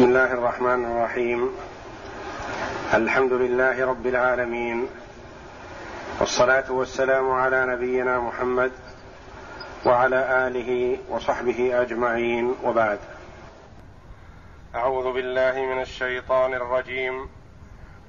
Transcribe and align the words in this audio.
بسم 0.00 0.08
الله 0.08 0.32
الرحمن 0.32 0.84
الرحيم. 0.84 1.56
الحمد 2.94 3.32
لله 3.32 3.86
رب 3.86 4.06
العالمين. 4.06 4.88
والصلاة 6.20 6.72
والسلام 6.72 7.30
على 7.30 7.66
نبينا 7.66 8.20
محمد 8.20 8.72
وعلى 9.86 10.46
آله 10.46 10.98
وصحبه 11.08 11.82
أجمعين. 11.82 12.54
وبعد. 12.64 12.98
أعوذ 14.74 15.12
بالله 15.12 15.52
من 15.74 15.80
الشيطان 15.80 16.54
الرجيم. 16.54 17.28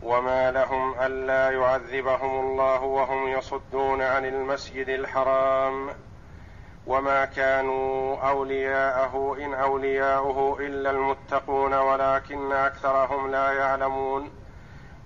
وما 0.03 0.51
لهم 0.51 0.95
ألا 1.01 1.51
يعذبهم 1.51 2.39
الله 2.39 2.81
وهم 2.81 3.27
يصدون 3.27 4.01
عن 4.01 4.25
المسجد 4.25 4.89
الحرام. 4.89 5.89
وما 6.91 7.25
كانوا 7.25 8.17
اولياءه 8.29 9.37
ان 9.39 9.53
اولياؤه 9.53 10.59
الا 10.59 10.91
المتقون 10.91 11.73
ولكن 11.73 12.51
اكثرهم 12.51 13.31
لا 13.31 13.51
يعلمون 13.51 14.31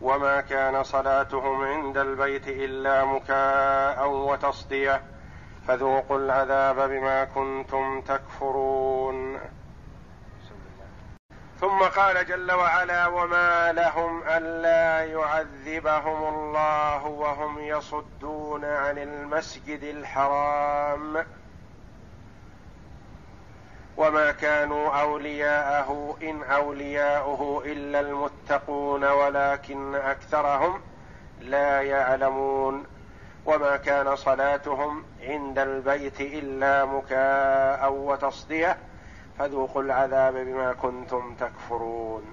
وما 0.01 0.41
كان 0.41 0.83
صلاتهم 0.83 1.63
عند 1.63 1.97
البيت 1.97 2.47
الا 2.47 3.05
مكاء 3.05 4.09
وتصديه 4.09 5.01
فذوقوا 5.67 6.17
العذاب 6.17 6.89
بما 6.89 7.25
كنتم 7.25 8.01
تكفرون. 8.01 9.39
ثم 11.61 11.79
قال 11.79 12.25
جل 12.25 12.51
وعلا 12.51 13.07
وما 13.07 13.71
لهم 13.71 14.23
الا 14.23 15.03
يعذبهم 15.05 16.35
الله 16.35 17.05
وهم 17.05 17.59
يصدون 17.59 18.65
عن 18.65 18.97
المسجد 18.97 19.83
الحرام. 19.83 21.25
وما 23.97 24.31
كانوا 24.31 25.01
اولياءه 25.01 26.17
ان 26.23 26.43
اولياؤه 26.43 27.63
الا 27.65 27.99
المتقون 27.99 29.03
ولكن 29.03 29.95
اكثرهم 29.95 30.81
لا 31.41 31.81
يعلمون 31.81 32.85
وما 33.45 33.77
كان 33.77 34.15
صلاتهم 34.15 35.03
عند 35.21 35.59
البيت 35.59 36.21
الا 36.21 36.85
مكاء 36.85 37.93
وتصديه 37.93 38.77
فذوقوا 39.39 39.81
العذاب 39.81 40.33
بما 40.33 40.73
كنتم 40.73 41.35
تكفرون. 41.35 42.23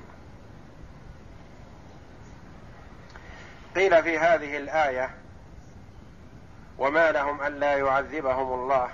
قيل 3.77 4.03
في 4.03 4.19
هذه 4.19 4.57
الايه 4.57 5.11
وما 6.79 7.13
لهم 7.13 7.43
الا 7.43 7.77
يعذبهم 7.77 8.53
الله 8.53 8.89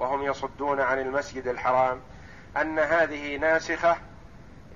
وهم 0.00 0.22
يصدون 0.22 0.80
عن 0.80 0.98
المسجد 0.98 1.46
الحرام 1.46 2.00
أن 2.56 2.78
هذه 2.78 3.36
ناسخة 3.36 3.96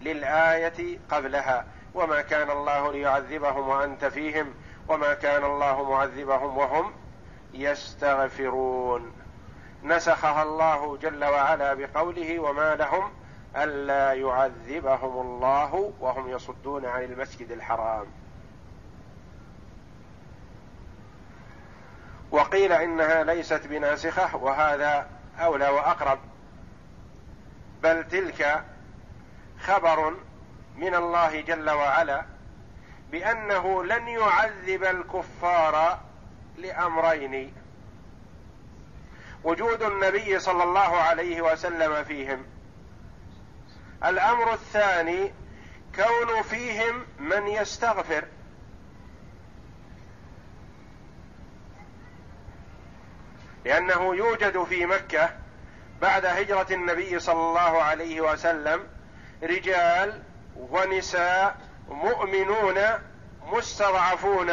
للآية 0.02 0.98
قبلها 1.10 1.66
وما 1.94 2.22
كان 2.22 2.50
الله 2.50 2.92
ليعذبهم 2.92 3.68
وأنت 3.68 4.04
فيهم 4.04 4.54
وما 4.88 5.14
كان 5.14 5.44
الله 5.44 5.90
معذبهم 5.90 6.58
وهم 6.58 6.92
يستغفرون. 7.54 9.12
نسخها 9.82 10.42
الله 10.42 10.96
جل 10.96 11.24
وعلا 11.24 11.74
بقوله 11.74 12.38
وما 12.38 12.74
لهم 12.74 13.12
ألا 13.56 14.12
يعذبهم 14.12 15.20
الله 15.20 15.92
وهم 16.00 16.30
يصدون 16.30 16.86
عن 16.86 17.02
المسجد 17.02 17.50
الحرام. 17.50 18.06
وقيل 22.34 22.72
إنها 22.72 23.24
ليست 23.24 23.66
بناسخة 23.66 24.36
وهذا 24.36 25.06
أولى 25.38 25.68
وأقرب. 25.68 26.18
بل 27.82 28.08
تلك 28.08 28.64
خبر 29.60 30.16
من 30.76 30.94
الله 30.94 31.40
جل 31.40 31.70
وعلا 31.70 32.22
بأنه 33.10 33.84
لن 33.84 34.08
يعذب 34.08 34.84
الكفار 34.84 36.00
لأمرين. 36.56 37.54
وجود 39.44 39.82
النبي 39.82 40.38
صلى 40.38 40.62
الله 40.62 40.96
عليه 40.96 41.42
وسلم 41.42 42.04
فيهم. 42.04 42.46
الأمر 44.04 44.52
الثاني 44.52 45.32
كون 45.96 46.42
فيهم 46.42 47.06
من 47.18 47.46
يستغفر. 47.48 48.24
لأنه 53.64 54.14
يوجد 54.14 54.64
في 54.64 54.86
مكة 54.86 55.30
بعد 56.02 56.26
هجرة 56.26 56.66
النبي 56.70 57.18
صلى 57.18 57.40
الله 57.40 57.82
عليه 57.82 58.20
وسلم 58.20 58.86
رجال 59.42 60.22
ونساء 60.56 61.56
مؤمنون 61.88 62.78
مستضعفون 63.52 64.52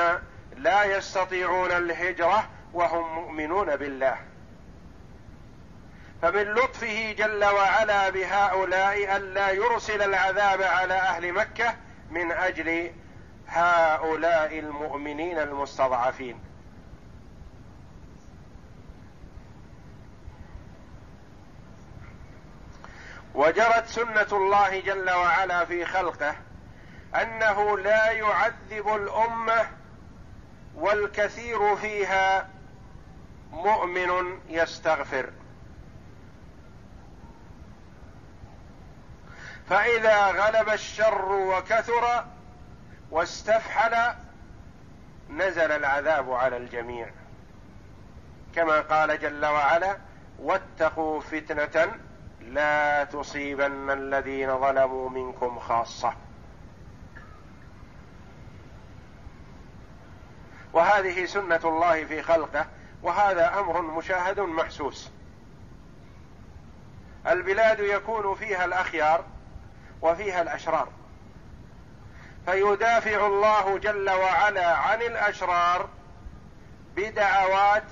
لا 0.58 0.84
يستطيعون 0.84 1.72
الهجرة 1.72 2.50
وهم 2.74 3.16
مؤمنون 3.16 3.76
بالله. 3.76 4.18
فمن 6.22 6.44
لطفه 6.44 7.12
جل 7.12 7.46
وعلا 7.46 8.10
بهؤلاء 8.10 9.18
ألا 9.18 9.50
يرسل 9.50 10.02
العذاب 10.02 10.62
على 10.62 10.94
أهل 10.94 11.34
مكة 11.34 11.76
من 12.12 12.32
أجل 12.32 12.92
هؤلاء 13.48 14.60
المؤمنين 14.60 15.40
المستضعفين. 15.40 16.51
وجرت 23.34 23.88
سنة 23.88 24.28
الله 24.32 24.80
جل 24.80 25.10
وعلا 25.10 25.66
في 25.66 25.86
خلقه 25.86 26.36
أنه 27.16 27.78
لا 27.78 28.12
يعذب 28.12 28.96
الأمة 28.96 29.70
والكثير 30.76 31.76
فيها 31.76 32.50
مؤمن 33.52 34.40
يستغفر. 34.50 35.30
فإذا 39.70 40.26
غلب 40.26 40.70
الشر 40.70 41.32
وكثر 41.32 42.26
واستفحل 43.12 44.16
نزل 45.30 45.72
العذاب 45.72 46.32
على 46.32 46.58
الجميع. 46.58 47.10
كما 48.56 48.82
قال 48.82 49.20
جل 49.20 49.46
وعلا 49.46 49.98
واتقوا 50.40 51.22
فتنة 51.22 51.92
لا 52.42 53.04
تصيبن 53.04 53.92
الذين 53.92 54.58
ظلموا 54.60 55.10
منكم 55.10 55.60
خاصة. 55.60 56.14
وهذه 60.74 61.26
سنة 61.26 61.60
الله 61.64 62.06
في 62.06 62.22
خلقه 62.22 62.66
وهذا 63.04 63.60
أمر 63.60 63.82
مشاهد 63.82 64.40
محسوس. 64.40 65.12
البلاد 67.28 67.80
يكون 67.80 68.36
فيها 68.36 68.66
الأخيار 68.66 69.24
وفيها 70.02 70.42
الأشرار. 70.42 70.88
فيدافع 72.46 73.28
الله 73.28 73.78
جل 73.78 74.10
وعلا 74.10 74.76
عن 74.78 75.02
الأشرار 75.02 75.90
بدعوات 76.96 77.84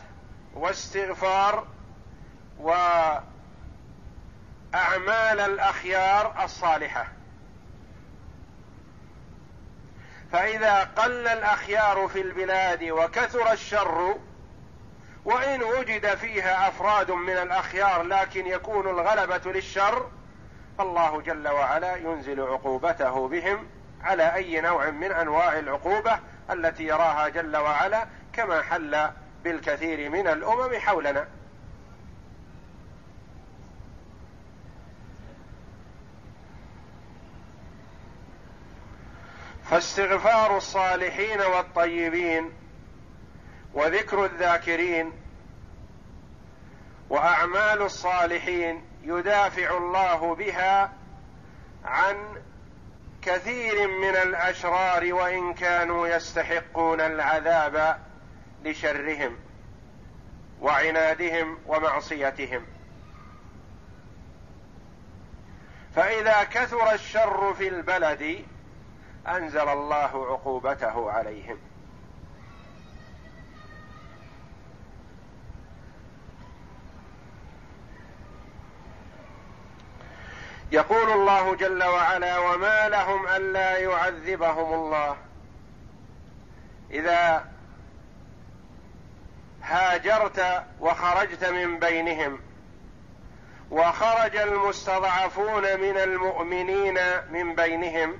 واستغفار 0.54 1.68
و 2.60 2.74
أعمال 4.76 5.40
الأخيار 5.40 6.44
الصالحة. 6.44 7.08
فإذا 10.32 10.84
قل 10.84 11.28
الأخيار 11.28 12.08
في 12.08 12.22
البلاد 12.22 12.84
وكثر 12.84 13.52
الشر 13.52 14.16
وإن 15.26 15.64
وجد 15.64 16.16
فيها 16.16 16.68
أفراد 16.68 17.12
من 17.12 17.38
الأخيار 17.38 18.04
لكن 18.04 18.48
يكون 18.48 18.88
الغلبة 18.88 19.52
للشر 19.52 20.10
فالله 20.78 21.22
جل 21.22 21.48
وعلا 21.48 21.96
ينزل 21.96 22.42
عقوبته 22.42 23.28
بهم 23.28 23.68
على 24.02 24.36
أي 24.36 24.62
نوع 24.62 24.90
من 24.90 25.12
أنواع 25.12 25.60
العقوبة 25.60 26.20
التي 26.52 26.84
يراها 26.84 27.30
جل 27.30 27.58
وعلا 27.58 28.06
كما 28.34 28.62
حل 28.62 29.10
بالكثير 29.44 30.10
من 30.10 30.28
الأمم 30.28 30.80
حولنا. 30.80 31.28
فاستغفار 39.70 40.58
الصالحين 40.58 41.42
والطيبين 41.42 42.52
وذكر 43.74 44.26
الذاكرين 44.26 45.12
وأعمال 47.10 47.82
الصالحين 47.82 48.86
يدافع 49.04 49.78
الله 49.78 50.36
بها 50.36 50.94
عن 51.86 52.16
كثير 53.22 53.88
من 53.88 54.16
الأشرار 54.16 55.14
وإن 55.14 55.54
كانوا 55.54 56.08
يستحقون 56.08 57.02
العذاب 57.02 58.00
لشرهم 58.64 59.38
وعنادهم 60.62 61.58
ومعصيتهم. 61.68 62.66
فإذا 65.96 66.44
كثر 66.44 66.94
الشر 66.94 67.54
في 67.54 67.68
البلد 67.68 68.46
أنزل 69.38 69.70
الله 69.70 70.26
عقوبته 70.32 71.12
عليهم. 71.12 71.58
يقول 80.72 81.12
الله 81.12 81.56
جل 81.56 81.84
وعلا 81.84 82.38
وما 82.38 82.90
لهم 82.90 83.28
ألا 83.28 83.78
يعذبهم 83.78 84.74
الله. 84.74 85.18
إذا 86.92 87.46
هاجرت 89.62 90.64
وخرجت 90.80 91.46
من 91.46 91.80
بينهم 91.80 92.40
وخرج 93.72 94.36
المستضعفون 94.36 95.62
من 95.62 95.98
المؤمنين 95.98 96.98
من 97.32 97.56
بينهم 97.56 98.20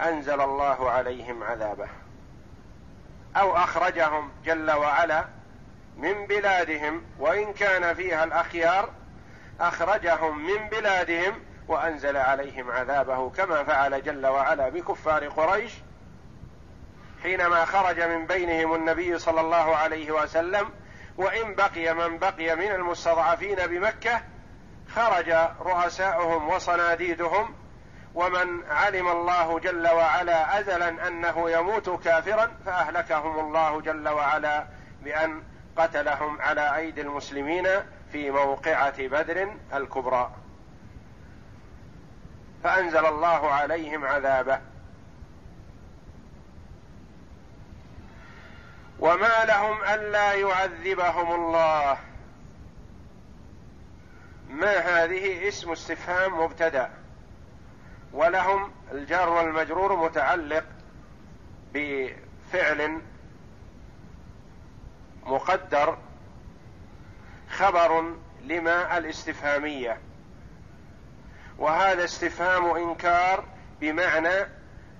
أنزل 0.00 0.40
الله 0.40 0.90
عليهم 0.90 1.42
عذابه 1.42 1.88
أو 3.36 3.56
أخرجهم 3.56 4.30
جل 4.44 4.70
وعلا 4.70 5.24
من 5.96 6.26
بلادهم 6.26 7.02
وإن 7.18 7.52
كان 7.52 7.94
فيها 7.94 8.24
الأخيار 8.24 8.90
أخرجهم 9.60 10.38
من 10.46 10.68
بلادهم 10.68 11.34
وأنزل 11.68 12.16
عليهم 12.16 12.70
عذابه 12.70 13.30
كما 13.30 13.64
فعل 13.64 14.02
جل 14.02 14.26
وعلا 14.26 14.68
بكفار 14.68 15.28
قريش 15.28 15.72
حينما 17.22 17.64
خرج 17.64 18.00
من 18.00 18.26
بينهم 18.26 18.74
النبي 18.74 19.18
صلى 19.18 19.40
الله 19.40 19.76
عليه 19.76 20.12
وسلم 20.12 20.70
وإن 21.16 21.54
بقي 21.54 21.94
من 21.94 22.18
بقي 22.18 22.56
من 22.56 22.70
المستضعفين 22.70 23.66
بمكة 23.66 24.20
خرج 24.94 25.34
رؤساؤهم 25.60 26.48
وصناديدهم 26.48 27.54
ومن 28.18 28.64
علم 28.70 29.08
الله 29.08 29.58
جل 29.58 29.88
وعلا 29.88 30.60
ازلا 30.60 31.08
أنه 31.08 31.50
يموت 31.50 31.90
كافرا 32.04 32.50
فأهلكهم 32.66 33.38
الله 33.38 33.80
جل 33.80 34.08
وعلا 34.08 34.66
بأن 35.02 35.42
قتلهم 35.76 36.40
على 36.40 36.76
أيدي 36.76 37.00
المسلمين 37.00 37.68
في 38.12 38.30
موقعة 38.30 39.06
بدر 39.08 39.54
الكبرى. 39.74 40.30
فأنزل 42.64 43.06
الله 43.06 43.50
عليهم 43.50 44.04
عذابه. 44.04 44.60
وما 48.98 49.44
لهم 49.44 49.84
ألا 49.84 50.32
يعذبهم 50.32 51.34
الله. 51.34 51.98
ما 54.48 54.76
هذه؟ 54.76 55.48
اسم 55.48 55.72
استفهام 55.72 56.42
مبتدأ. 56.42 56.97
ولهم 58.12 58.72
الجار 58.92 59.28
والمجرور 59.28 59.96
متعلق 59.96 60.64
بفعل 61.74 63.00
مقدر 65.26 65.98
خبر 67.50 68.14
لما 68.44 68.98
الاستفهامية. 68.98 69.98
وهذا 71.58 72.04
استفهام 72.04 72.64
إنكار 72.64 73.44
بمعنى 73.80 74.48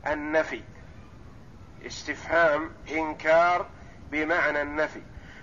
النفي. 0.07 0.63
استفهام 1.87 2.71
إنكار 2.91 3.67
بمعنى 4.11 4.63
النفي. 4.63 5.03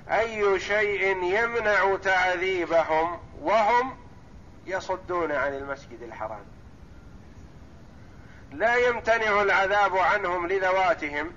أي 0.10 0.60
شيء 0.60 1.24
يمنع 1.24 1.98
تعذيبهم 1.98 3.20
وهم 3.42 3.98
يصدون 4.66 5.32
عن 5.32 5.54
المسجد 5.54 6.02
الحرام. 6.02 6.55
لا 8.56 8.76
يمتنع 8.76 9.42
العذاب 9.42 9.98
عنهم 9.98 10.48
لذواتهم 10.48 11.34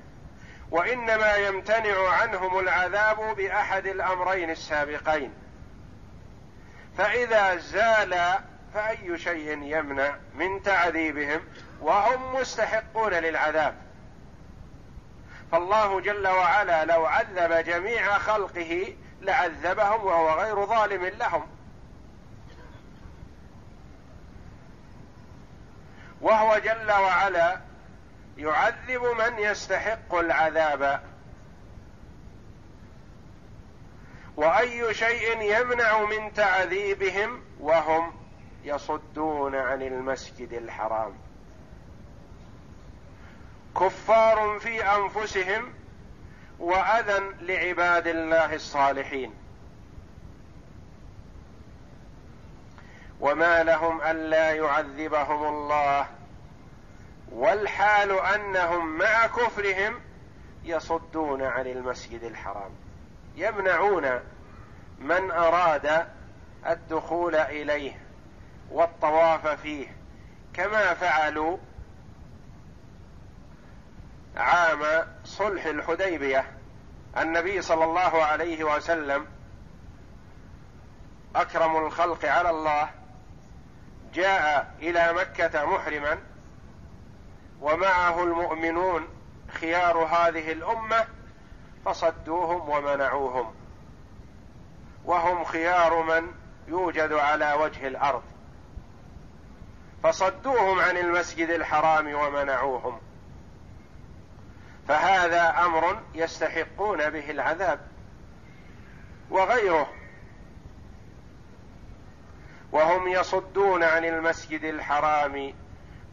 وإنما 0.70 1.34
يمتنع 1.36 2.08
عنهم 2.08 2.58
العذاب 2.58 3.36
بأحد 3.36 3.86
الأمرين 3.86 4.50
السابقين. 4.50 5.32
فإذا 6.98 7.56
زال 7.56 8.38
فأي 8.74 9.18
شيء 9.18 9.58
يمنع 9.62 10.16
من 10.34 10.62
تعذيبهم 10.62 11.40
وهم 11.80 12.40
مستحقون 12.40 13.12
للعذاب. 13.14 13.74
فالله 15.52 16.00
جل 16.00 16.28
وعلا 16.28 16.84
لو 16.84 17.06
عذب 17.06 17.64
جميع 17.64 18.18
خلقه 18.18 18.94
لعذبهم 19.20 20.04
وهو 20.04 20.40
غير 20.40 20.66
ظالم 20.66 21.04
لهم. 21.06 21.57
وهو 26.20 26.58
جل 26.58 26.90
وعلا 26.90 27.60
يعذب 28.36 29.02
من 29.02 29.38
يستحق 29.38 30.14
العذاب. 30.14 31.02
وأي 34.36 34.94
شيء 34.94 35.40
يمنع 35.40 36.04
من 36.04 36.32
تعذيبهم 36.32 37.42
وهم 37.60 38.12
يصدون 38.64 39.54
عن 39.54 39.82
المسجد 39.82 40.52
الحرام. 40.52 41.14
كفار 43.76 44.58
في 44.58 44.84
أنفسهم 44.84 45.74
وأذى 46.58 47.20
لعباد 47.40 48.06
الله 48.06 48.54
الصالحين. 48.54 49.37
وما 53.20 53.62
لهم 53.62 54.02
ألا 54.02 54.52
يعذبهم 54.52 55.48
الله. 55.48 56.06
والحال 57.32 58.20
أنهم 58.20 58.98
مع 58.98 59.26
كفرهم 59.26 60.00
يصدون 60.64 61.42
عن 61.42 61.66
المسجد 61.66 62.22
الحرام. 62.22 62.70
يمنعون 63.36 64.20
من 64.98 65.30
أراد 65.30 66.06
الدخول 66.66 67.34
إليه 67.34 68.00
والطواف 68.70 69.46
فيه. 69.46 69.96
كما 70.54 70.94
فعلوا 70.94 71.56
عام 74.36 75.06
صلح 75.24 75.66
الحديبية. 75.66 76.44
النبي 77.18 77.62
صلى 77.62 77.84
الله 77.84 78.24
عليه 78.24 78.64
وسلم 78.64 79.26
أكرم 81.36 81.76
الخلق 81.86 82.24
على 82.24 82.50
الله. 82.50 82.97
جاء 84.14 84.74
إلى 84.82 85.12
مكة 85.12 85.64
محرما 85.64 86.18
ومعه 87.60 88.24
المؤمنون 88.24 89.08
خيار 89.48 89.98
هذه 89.98 90.52
الأمة 90.52 91.06
فصدوهم 91.84 92.68
ومنعوهم. 92.68 93.54
وهم 95.04 95.44
خيار 95.44 96.02
من 96.02 96.32
يوجد 96.68 97.12
على 97.12 97.52
وجه 97.52 97.86
الأرض. 97.86 98.22
فصدوهم 100.02 100.80
عن 100.80 100.96
المسجد 100.96 101.50
الحرام 101.50 102.14
ومنعوهم. 102.14 103.00
فهذا 104.88 105.64
أمر 105.64 106.00
يستحقون 106.14 107.10
به 107.10 107.30
العذاب. 107.30 107.80
وغيره 109.30 109.97
وهم 112.72 113.08
يصدون 113.08 113.82
عن 113.82 114.04
المسجد 114.04 114.64
الحرام 114.64 115.54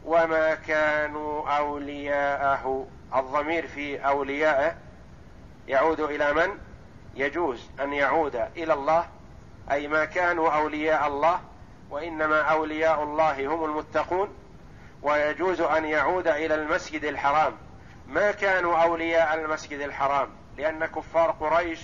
وما 0.04 0.54
كانوا 0.54 1.56
أولياءه. 1.58 2.86
الضمير 3.14 3.66
في 3.66 4.06
اوليائه 4.06 4.76
يعود 5.68 6.00
إلى 6.00 6.32
من؟ 6.32 6.58
يجوز 7.14 7.70
أن 7.80 7.92
يعود 7.92 8.36
إلى 8.36 8.72
الله 8.72 9.08
أي 9.70 9.88
ما 9.88 10.04
كانوا 10.04 10.50
أولياء 10.50 11.06
الله 11.06 11.40
وإنما 11.90 12.40
أولياء 12.40 13.02
الله 13.02 13.46
هم 13.46 13.64
المتقون. 13.64 14.28
ويجوز 15.02 15.60
أن 15.60 15.84
يعود 15.84 16.28
إلى 16.28 16.54
المسجد 16.54 17.04
الحرام. 17.04 17.56
ما 18.06 18.30
كانوا 18.32 18.82
أولياء 18.82 19.34
المسجد 19.34 19.80
الحرام؟ 19.80 20.28
لأن 20.58 20.86
كفار 20.86 21.30
قريش 21.30 21.80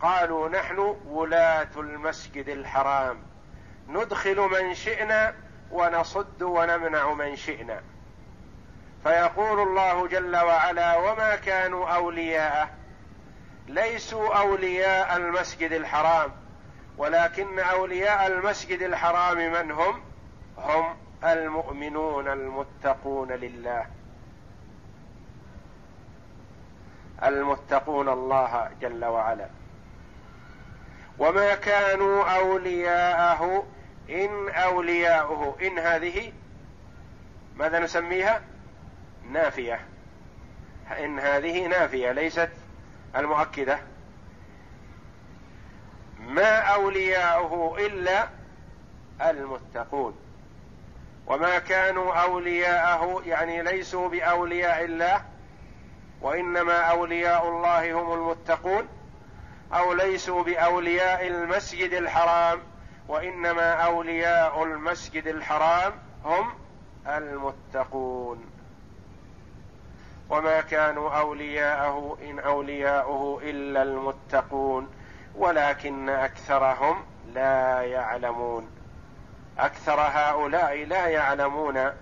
قالوا 0.00 0.48
نحن 0.48 0.96
ولاة 1.06 1.70
المسجد 1.76 2.48
الحرام. 2.48 3.31
ندخل 3.88 4.40
من 4.40 4.74
شئنا 4.74 5.34
ونصد 5.70 6.42
ونمنع 6.42 7.12
من 7.12 7.36
شئنا. 7.36 7.80
فيقول 9.02 9.60
الله 9.60 10.08
جل 10.08 10.36
وعلا 10.36 10.96
وما 10.96 11.36
كانوا 11.36 11.88
أولياءه 11.88 12.70
ليسوا 13.68 14.34
أولياء 14.38 15.16
المسجد 15.16 15.72
الحرام 15.72 16.30
ولكن 16.98 17.58
أولياء 17.58 18.26
المسجد 18.26 18.82
الحرام 18.82 19.36
من 19.36 19.70
هم؟ 19.70 20.00
هم 20.58 20.96
المؤمنون 21.24 22.28
المتقون 22.28 23.32
لله. 23.32 23.86
المتقون 27.24 28.08
الله 28.08 28.70
جل 28.80 29.04
وعلا. 29.04 29.61
وما 31.18 31.54
كانوا 31.54 32.24
اولياءه 32.24 33.66
إن 34.10 34.48
أولياؤه 34.48 35.56
إن 35.62 35.78
هذه 35.78 36.32
ماذا 37.56 37.78
نسميها؟ 37.78 38.42
نافية. 39.30 39.80
إن 40.98 41.18
هذه 41.18 41.66
نافية 41.66 42.12
ليست 42.12 42.50
المؤكدة. 43.16 43.78
ما 46.18 46.58
أولياؤه 46.58 47.86
إلا 47.86 48.28
المتقون. 49.20 50.18
وما 51.26 51.58
كانوا 51.58 52.14
أولياءه 52.14 53.22
يعني 53.26 53.62
ليسوا 53.62 54.08
بأولياء 54.08 54.84
الله 54.84 55.24
وإنما 56.20 56.80
أولياء 56.80 57.48
الله 57.48 57.92
هم 57.92 58.12
المتقون. 58.12 58.88
أو 59.74 59.92
ليسوا 59.92 60.42
بأولياء 60.42 61.26
المسجد 61.26 61.92
الحرام 61.92 62.60
وإنما 63.08 63.72
أولياء 63.72 64.64
المسجد 64.64 65.26
الحرام 65.26 65.92
هم 66.24 66.52
المتقون. 67.06 68.44
وما 70.30 70.60
كانوا 70.60 71.10
أولياءه 71.10 72.18
إن 72.22 72.38
أولياؤه 72.38 73.40
إلا 73.42 73.82
المتقون 73.82 74.88
ولكن 75.34 76.08
أكثرهم 76.08 77.04
لا 77.34 77.82
يعلمون. 77.82 78.70
أكثر 79.58 80.00
هؤلاء 80.00 80.84
لا 80.84 81.06
يعلمون. 81.06 81.92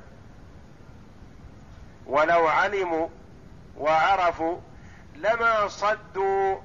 ولو 2.07 2.49
علموا 2.49 3.09
وعرفوا 3.79 4.57
لما 5.17 5.69
صدوا 5.69 6.57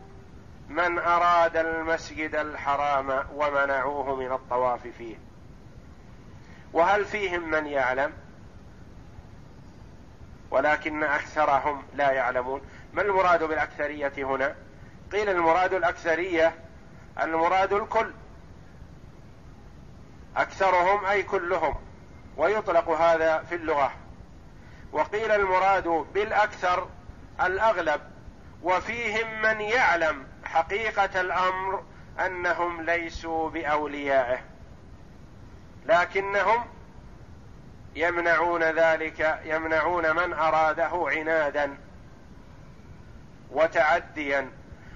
من 0.69 0.99
أراد 0.99 1.57
المسجد 1.57 2.35
الحرام 2.35 3.25
ومنعوه 3.35 4.15
من 4.15 4.31
الطواف 4.31 4.87
فيه. 4.87 5.15
وهل 6.73 7.05
فيهم 7.05 7.49
من 7.49 7.65
يعلم؟ 7.65 8.13
ولكن 10.51 11.03
أكثرهم 11.03 11.83
لا 11.95 12.11
يعلمون. 12.11 12.61
ما 12.93 13.01
المراد 13.01 13.43
بالأكثرية 13.43 14.13
هنا؟ 14.17 14.55
قيل 15.11 15.29
المراد 15.29 15.73
الأكثرية 15.73 16.55
المراد 17.21 17.73
الكل. 17.73 18.11
أكثرهم 20.37 21.05
أي 21.05 21.23
كلهم. 21.23 21.75
ويطلق 22.37 22.89
هذا 22.89 23.37
في 23.39 23.55
اللغة. 23.55 23.91
وقيل 24.91 25.31
المراد 25.31 25.87
بالأكثر 25.87 26.89
الأغلب. 27.41 28.01
وفيهم 28.63 29.41
من 29.41 29.61
يعلم. 29.61 30.27
حقيقة 30.45 31.21
الأمر 31.21 31.83
أنهم 32.19 32.81
ليسوا 32.81 33.49
بأوليائه 33.49 34.39
لكنهم 35.85 36.65
يمنعون 37.95 38.63
ذلك 38.63 39.39
يمنعون 39.45 40.15
من 40.15 40.33
أراده 40.33 41.05
عنادا 41.07 41.77
وتعديا 43.51 44.51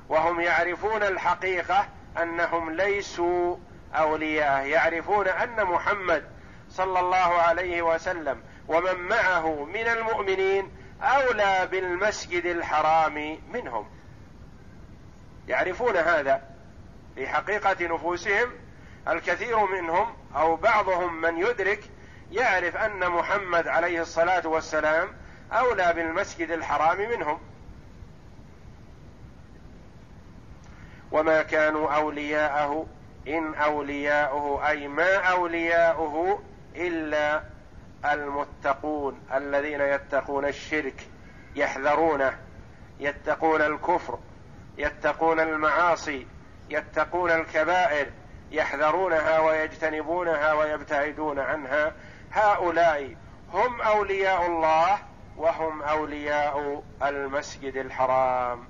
وهم 0.09 0.41
يعرفون 0.41 1.03
الحقيقة 1.03 1.87
أنهم 2.21 2.71
ليسوا 2.71 3.57
اولياء 3.95 4.65
يعرفون 4.65 5.27
أن 5.27 5.65
محمد 5.65 6.23
صلى 6.69 6.99
الله 6.99 7.17
عليه 7.17 7.81
وسلم 7.81 8.43
ومن 8.67 8.95
معه 8.95 9.65
من 9.65 9.87
المؤمنين 9.87 10.71
أولى 11.01 11.67
بالمسجد 11.71 12.45
الحرام 12.45 13.39
منهم. 13.53 13.98
يعرفون 15.49 15.97
هذا 15.97 16.41
في 17.15 17.27
حقيقة 17.27 17.95
نفوسهم 17.95 18.49
الكثير 19.07 19.65
منهم 19.65 20.13
أو 20.35 20.55
بعضهم 20.55 21.21
من 21.21 21.37
يدرك 21.37 21.83
يعرف 22.31 22.75
أن 22.75 23.09
محمد 23.09 23.67
عليه 23.67 24.01
الصلاة 24.01 24.47
والسلام 24.47 25.07
أولى 25.51 25.93
بالمسجد 25.93 26.51
الحرام 26.51 26.97
منهم. 27.09 27.39
وما 31.11 31.43
كانوا 31.43 31.95
أولياءه 31.95 32.87
إن 33.27 33.55
أولياؤه 33.55 34.69
أي 34.69 34.87
ما 34.87 35.15
أولياؤه 35.15 36.43
إلا 36.75 37.43
المتقون 38.05 39.21
الذين 39.33 39.81
يتقون 39.81 40.45
الشرك 40.45 41.07
يحذرونه 41.55 42.39
يتقون 42.99 43.61
الكفر. 43.61 44.19
يتقون 44.79 45.39
المعاصي 45.39 46.27
يتقون 46.69 47.31
الكبائر 47.31 48.11
يحذرونها 48.51 49.39
ويجتنبونها 49.39 50.53
ويبتعدون 50.53 51.39
عنها. 51.39 51.93
هؤلاء 52.31 53.15
هم 53.53 53.81
أولياء 53.81 54.45
الله 54.45 54.99
وهم 55.37 55.81
أولياء 55.81 56.83
المسجد 57.03 57.75
الحرام. 57.75 58.67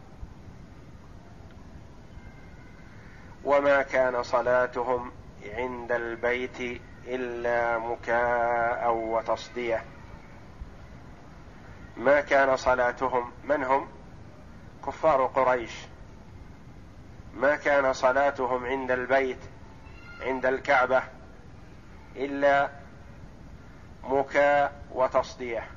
وما 3.43 3.81
كان 3.81 4.23
صلاتهم 4.23 5.11
عند 5.45 5.91
البيت 5.91 6.81
إلا 7.07 7.77
مكاء 7.77 8.93
وتصدية. 8.93 9.83
ما 11.97 12.21
كان 12.21 12.55
صلاتهم 12.55 13.31
من 13.43 13.63
هم؟ 13.63 13.87
كفار 14.85 15.25
قريش. 15.25 15.71
ما 17.33 17.55
كان 17.55 17.93
صلاتهم 17.93 18.65
عند 18.65 18.91
البيت 18.91 19.39
عند 20.21 20.45
الكعبة 20.45 21.03
إلا 22.15 22.69
مكاء 24.03 24.73
وتصدية. 24.91 25.67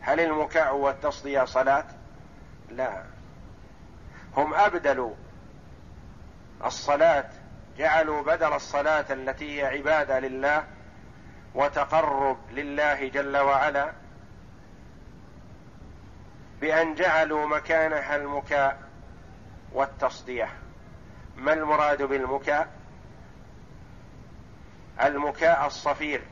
هل 0.00 0.20
المكاء 0.20 0.76
والتصدية 0.76 1.44
صلاة؟ 1.44 1.84
لا. 2.70 3.02
هم 4.36 4.54
أبدلوا 4.54 5.14
الصلاة 6.64 7.30
جعلوا 7.78 8.22
بدل 8.22 8.52
الصلاة 8.52 9.04
التي 9.10 9.62
هي 9.62 9.66
عبادة 9.66 10.18
لله 10.18 10.64
وتقرب 11.54 12.38
لله 12.50 13.08
جل 13.08 13.36
وعلا 13.36 13.92
بأن 16.60 16.94
جعلوا 16.94 17.46
مكانها 17.46 18.16
المكاء. 18.16 18.87
والتصدية. 19.72 20.48
ما 21.36 21.52
المراد 21.52 22.02
بالمكاء؟ 22.02 22.68
المكاء 25.02 25.66
الصفير. 25.66 26.22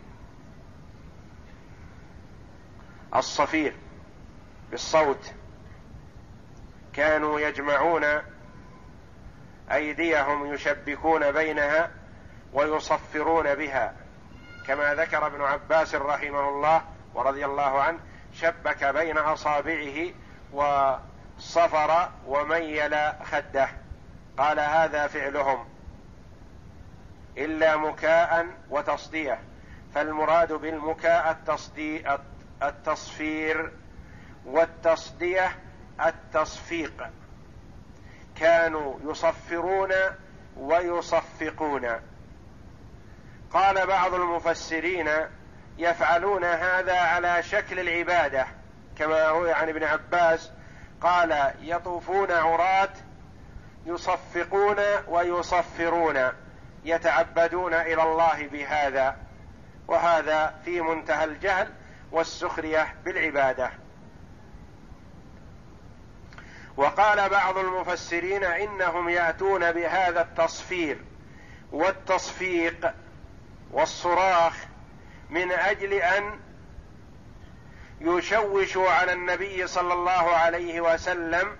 الصفير 3.14 3.74
بالصوت. 4.70 5.32
كانوا 6.92 7.40
يجمعون 7.40 8.04
أيديهم 9.72 10.54
يشبكون 10.54 11.32
بينها 11.32 11.90
ويصفرون 12.52 13.54
بها. 13.54 13.94
كما 14.66 14.94
ذكر 14.94 15.26
ابن 15.26 15.42
عباس 15.42 15.94
رحمه 15.94 16.48
الله 16.48 16.82
ورضي 17.14 17.44
الله 17.44 17.82
عنه 17.82 17.98
شبك 18.34 18.84
بين 18.84 19.18
أصابعه 19.18 20.10
وصفر 21.38 22.08
وميل 22.26 22.96
خده. 23.24 23.68
قال 24.38 24.60
هذا 24.60 25.06
فعلهم. 25.06 25.68
إلا 27.38 27.76
مكاء 27.76 28.46
وتصدية. 28.70 29.38
فالمراد 29.94 30.52
بالمكاء 30.52 31.38
التصفير 32.62 33.72
والتصدية 34.44 35.58
التصفيق. 36.06 37.10
كانوا 38.36 38.98
يصفرون 39.04 39.92
ويصفقون. 40.56 41.88
قال 43.52 43.86
بعض 43.86 44.14
المفسرين 44.14 45.10
يفعلون 45.78 46.44
هذا 46.44 46.98
على 46.98 47.42
شكل 47.42 47.80
العبادة 47.80 48.46
كما 48.98 49.28
هو 49.28 49.46
عن 49.46 49.68
ابن 49.68 49.84
عباس 49.84 50.50
قال 51.00 51.52
يطوفون 51.62 52.30
عراة 52.30 52.88
يصفقون 53.86 54.76
ويصفرون 55.08 56.32
يتعبدون 56.84 57.74
إلى 57.74 58.02
الله 58.02 58.46
بهذا 58.46 59.16
وهذا 59.88 60.54
في 60.64 60.80
منتهى 60.80 61.24
الجهل 61.24 61.72
والسخرية 62.12 62.94
بالعبادة. 63.04 63.70
وقال 66.76 67.28
بعض 67.28 67.58
المفسرين 67.58 68.44
إنهم 68.44 69.08
يأتون 69.08 69.72
بهذا 69.72 70.20
التصفير 70.20 70.98
والتصفيق 71.72 72.92
والصراخ 73.72 74.54
من 75.30 75.52
أجل 75.52 75.92
أن 75.92 76.40
يشوشوا 78.00 78.90
على 78.90 79.12
النبي 79.12 79.66
صلى 79.66 79.94
الله 79.94 80.36
عليه 80.36 80.80
وسلم 80.80 81.56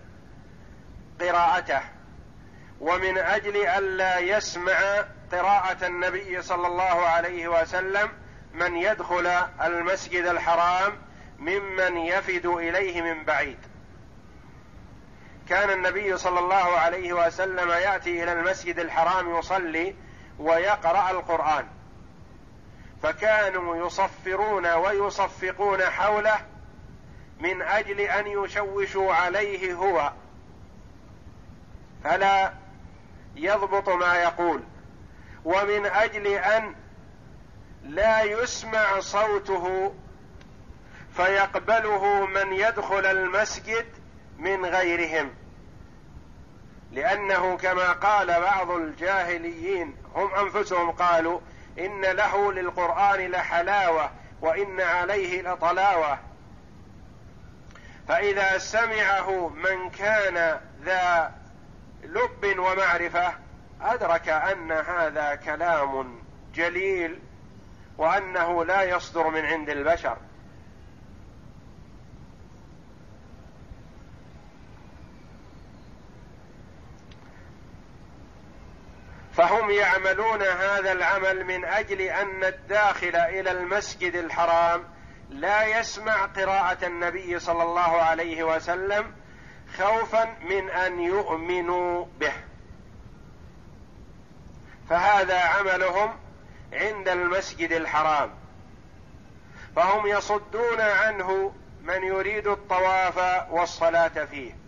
قراءته 1.21 1.81
ومن 2.81 3.19
أجل 3.19 3.57
الا 3.57 4.19
يسمع 4.19 5.05
قراءة 5.33 5.87
النبي 5.87 6.43
صلى 6.43 6.67
الله 6.67 7.07
عليه 7.07 7.49
وسلم 7.49 8.09
من 8.55 8.77
يدخل 8.77 9.27
المسجد 9.63 10.25
الحرام 10.25 10.99
ممن 11.39 11.97
يفد 11.97 12.47
إليه 12.47 13.03
من 13.03 13.25
بعيد. 13.25 13.59
كان 15.49 15.71
النبي 15.71 16.17
صلى 16.17 16.39
الله 16.39 16.79
عليه 16.79 17.13
وسلم 17.13 17.71
يأتي 17.71 18.23
إلى 18.23 18.33
المسجد 18.33 18.79
الحرام 18.79 19.39
يصلي 19.39 19.95
ويقرأ 20.39 21.11
القرآن. 21.11 21.67
فكانوا 23.03 23.87
يصفرون 23.87 24.67
ويصفقون 24.67 25.83
حوله 25.83 26.39
من 27.41 27.63
أجل 27.63 28.01
أن 28.01 28.27
يشوشوا 28.27 29.15
عليه 29.15 29.75
هو. 29.75 30.13
فلا 32.05 32.53
يضبط 33.37 33.89
ما 33.89 34.15
يقول. 34.15 34.63
ومن 35.45 35.87
أجل 35.87 36.27
أن 36.27 36.75
لا 37.83 38.23
يسمع 38.23 39.01
صوته 39.01 39.95
فيقبله 41.17 42.27
من 42.27 42.53
يدخل 42.53 43.07
المسجد 43.07 43.87
من 44.39 44.67
غيرهم. 44.67 45.31
لأنه 46.93 47.57
كما 47.57 47.93
قال 47.93 48.41
بعض 48.41 48.71
الجاهليين 48.71 49.97
هم 50.15 50.35
أنفسهم 50.35 50.91
قالوا 50.91 51.41
إن 51.79 52.01
له 52.01 52.53
للقرآن 52.53 53.31
لحلاوة 53.31 54.11
وإن 54.41 54.81
عليه 54.81 55.43
لطلاوة. 55.43 56.19
فإذا 58.09 58.59
سمعه 58.59 59.49
من 59.49 59.91
كان 59.91 60.61
ذا 60.85 61.33
لب 62.05 62.59
ومعرفة 62.59 63.33
أدرك 63.83 64.29
أن 64.29 64.73
هذا 64.73 65.35
كلام 65.35 66.19
جليل 66.55 67.19
وأنه 67.99 68.65
لا 68.65 68.83
يصدر 68.83 69.31
من 69.31 69.45
عند 69.45 69.71
البشر. 69.71 70.17
فهم 79.37 79.71
يعملون 79.71 80.43
هذا 80.43 80.93
العمل 80.93 81.45
من 81.45 81.65
أجل 81.65 82.01
أن 82.01 82.45
الداخل 82.45 83.17
إلى 83.17 83.51
المسجد 83.51 84.15
الحرام 84.15 84.85
لا 85.31 85.81
يسمع 85.81 86.27
قراءة 86.27 86.87
النبي 86.87 87.39
صلى 87.39 87.63
الله 87.63 88.03
عليه 88.03 88.45
وسلم 88.45 89.15
خوفا 89.79 90.37
من 90.43 90.71
أن 90.71 91.01
يؤمنوا 91.01 92.07
به. 92.21 92.33
فهذا 94.91 95.39
عملهم 95.39 96.17
عند 96.73 97.09
المسجد 97.09 97.73
الحرام. 97.73 98.35
فهم 99.77 100.07
يصدون 100.07 100.81
عنه 100.81 101.53
من 101.83 102.03
يريد 102.03 102.47
الطواف 102.47 103.19
والصلاة 103.51 104.25
فيه. 104.25 104.66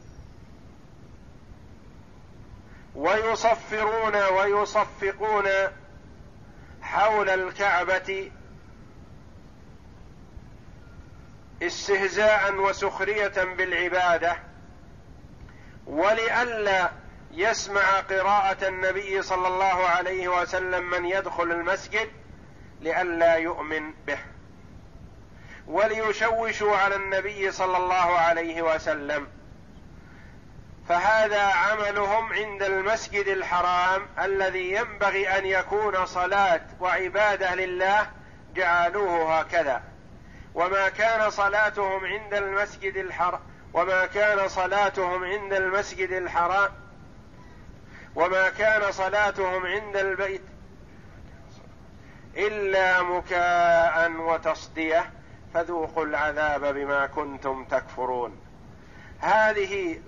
ويصفرون 2.99 4.17
ويصفقون 4.17 5.49
حول 6.83 7.31
الكعبة 7.31 8.31
استهزاء 11.63 12.55
وسخرية 12.55 13.45
بالعبادة 13.57 14.37
ولئلا 15.87 16.91
يسمع 17.33 18.01
قراءة 18.01 18.69
النبي 18.69 19.23
صلى 19.23 19.49
الله 19.49 19.87
عليه 19.87 20.29
وسلم 20.29 20.91
من 20.91 21.07
يدخل 21.07 21.53
المسجد 21.53 22.09
لئلا 22.81 23.35
يؤمن 23.35 23.95
به 24.07 24.19
وليشوشوا 25.67 26.77
على 26.77 26.97
النبي 26.97 27.51
صلى 27.51 27.77
الله 27.77 28.19
عليه 28.19 28.63
وسلم. 28.63 29.38
فهذا 30.89 31.43
عملهم 31.43 32.33
عند 32.33 32.63
المسجد 32.63 33.29
الحرام 33.29 34.07
الذي 34.19 34.73
ينبغي 34.73 35.29
أن 35.39 35.47
يكون 35.47 36.07
صلاة 36.07 36.61
وعبادة 36.81 37.55
لله 37.55 38.07
جعلوه 38.55 39.39
هكذا. 39.39 39.83
وما 40.55 40.89
كان 40.89 41.31
صلاتهم 41.31 42.05
عند 42.05 42.35
المسجد 42.35 42.97
الحرام 42.97 43.41
وما 43.75 44.07
كان 44.07 44.49
صلاتهم 44.49 45.25
عند 45.25 45.53
المسجد 45.53 46.11
الحرام 46.13 46.71
وما 48.15 48.49
كان 48.49 48.93
صلاتهم 48.93 49.67
عند 49.67 49.97
البيت 49.97 50.43
إلا 52.37 53.03
مكاء 53.03 54.11
وتصدية 54.11 55.11
فذوقوا 55.55 56.05
العذاب 56.05 56.75
بما 56.75 57.07
كنتم 57.07 57.65
تكفرون. 57.65 58.41
هذه 59.21 60.01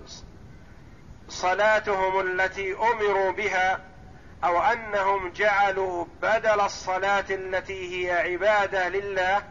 صلاتهم 1.41 2.19
التي 2.19 2.73
أمروا 2.73 3.31
بها 3.31 3.79
أو 4.43 4.61
أنهم 4.61 5.29
جعلوا 5.29 6.05
بدل 6.21 6.61
الصلاة 6.61 7.25
التي 7.29 8.07
هي 8.07 8.31
عبادة 8.31 8.89
لله 8.89 9.43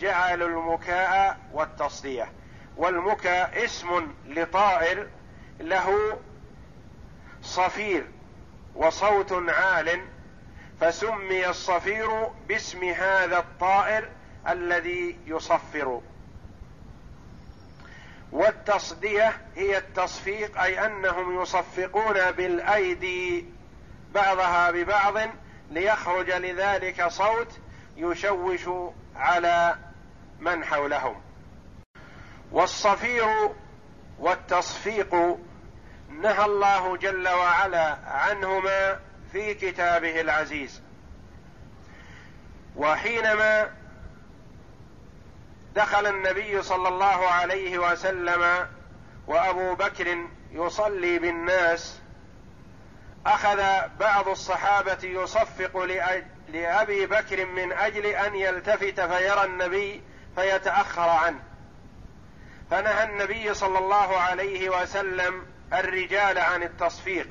جعلوا 0.00 0.48
المكاء 0.48 1.38
والتصدية. 1.52 2.32
والمكاء 2.76 3.64
اسم 3.64 4.14
لطائر 4.26 5.08
له 5.60 6.18
صفير 7.42 8.06
وصوت 8.74 9.32
عال 9.32 10.00
فسمي 10.80 11.48
الصفير 11.48 12.28
باسم 12.48 12.84
هذا 12.84 13.38
الطائر 13.38 14.08
الذي 14.48 15.18
يصفر. 15.26 16.00
والتصدية 18.34 19.32
هي 19.56 19.78
التصفيق 19.78 20.60
أي 20.60 20.86
أنهم 20.86 21.42
يصفقون 21.42 22.30
بالأيدي 22.30 23.46
بعضها 24.14 24.70
ببعض 24.70 25.14
ليخرج 25.70 26.30
لذلك 26.30 27.06
صوت 27.06 27.60
يشوش 27.96 28.68
على 29.16 29.76
من 30.40 30.64
حولهم. 30.64 31.20
والصفير 32.52 33.24
والتصفيق 34.18 35.38
نهى 36.08 36.44
الله 36.44 36.96
جل 36.96 37.28
وعلا 37.28 37.98
عنهما 38.06 38.98
في 39.32 39.54
كتابه 39.54 40.20
العزيز. 40.20 40.82
وحينما 42.76 43.70
دخل 45.74 46.06
النبي 46.06 46.62
صلى 46.62 46.88
الله 46.88 47.28
عليه 47.28 47.78
وسلم 47.78 48.68
وأبو 49.26 49.74
بكر 49.74 50.26
يصلي 50.52 51.18
بالناس 51.18 52.00
أخذ 53.26 53.62
بعض 54.00 54.28
الصحابة 54.28 54.98
يصفق 55.02 55.84
لأبي 56.48 57.06
بكر 57.06 57.46
من 57.46 57.72
أجل 57.72 58.06
أن 58.06 58.34
يلتفت 58.34 59.00
فيرى 59.00 59.44
النبي 59.44 60.02
فيتأخر 60.36 61.08
عنه. 61.08 61.40
فنهى 62.70 63.04
النبي 63.04 63.54
صلى 63.54 63.78
الله 63.78 64.16
عليه 64.18 64.82
وسلم 64.82 65.46
الرجال 65.72 66.38
عن 66.38 66.62
التصفيق 66.62 67.28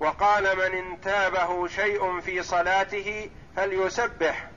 وقال 0.00 0.56
من 0.56 0.78
انتابه 0.78 1.66
شيء 1.66 2.20
في 2.20 2.42
صلاته 2.42 3.30
فليسبح 3.56 4.48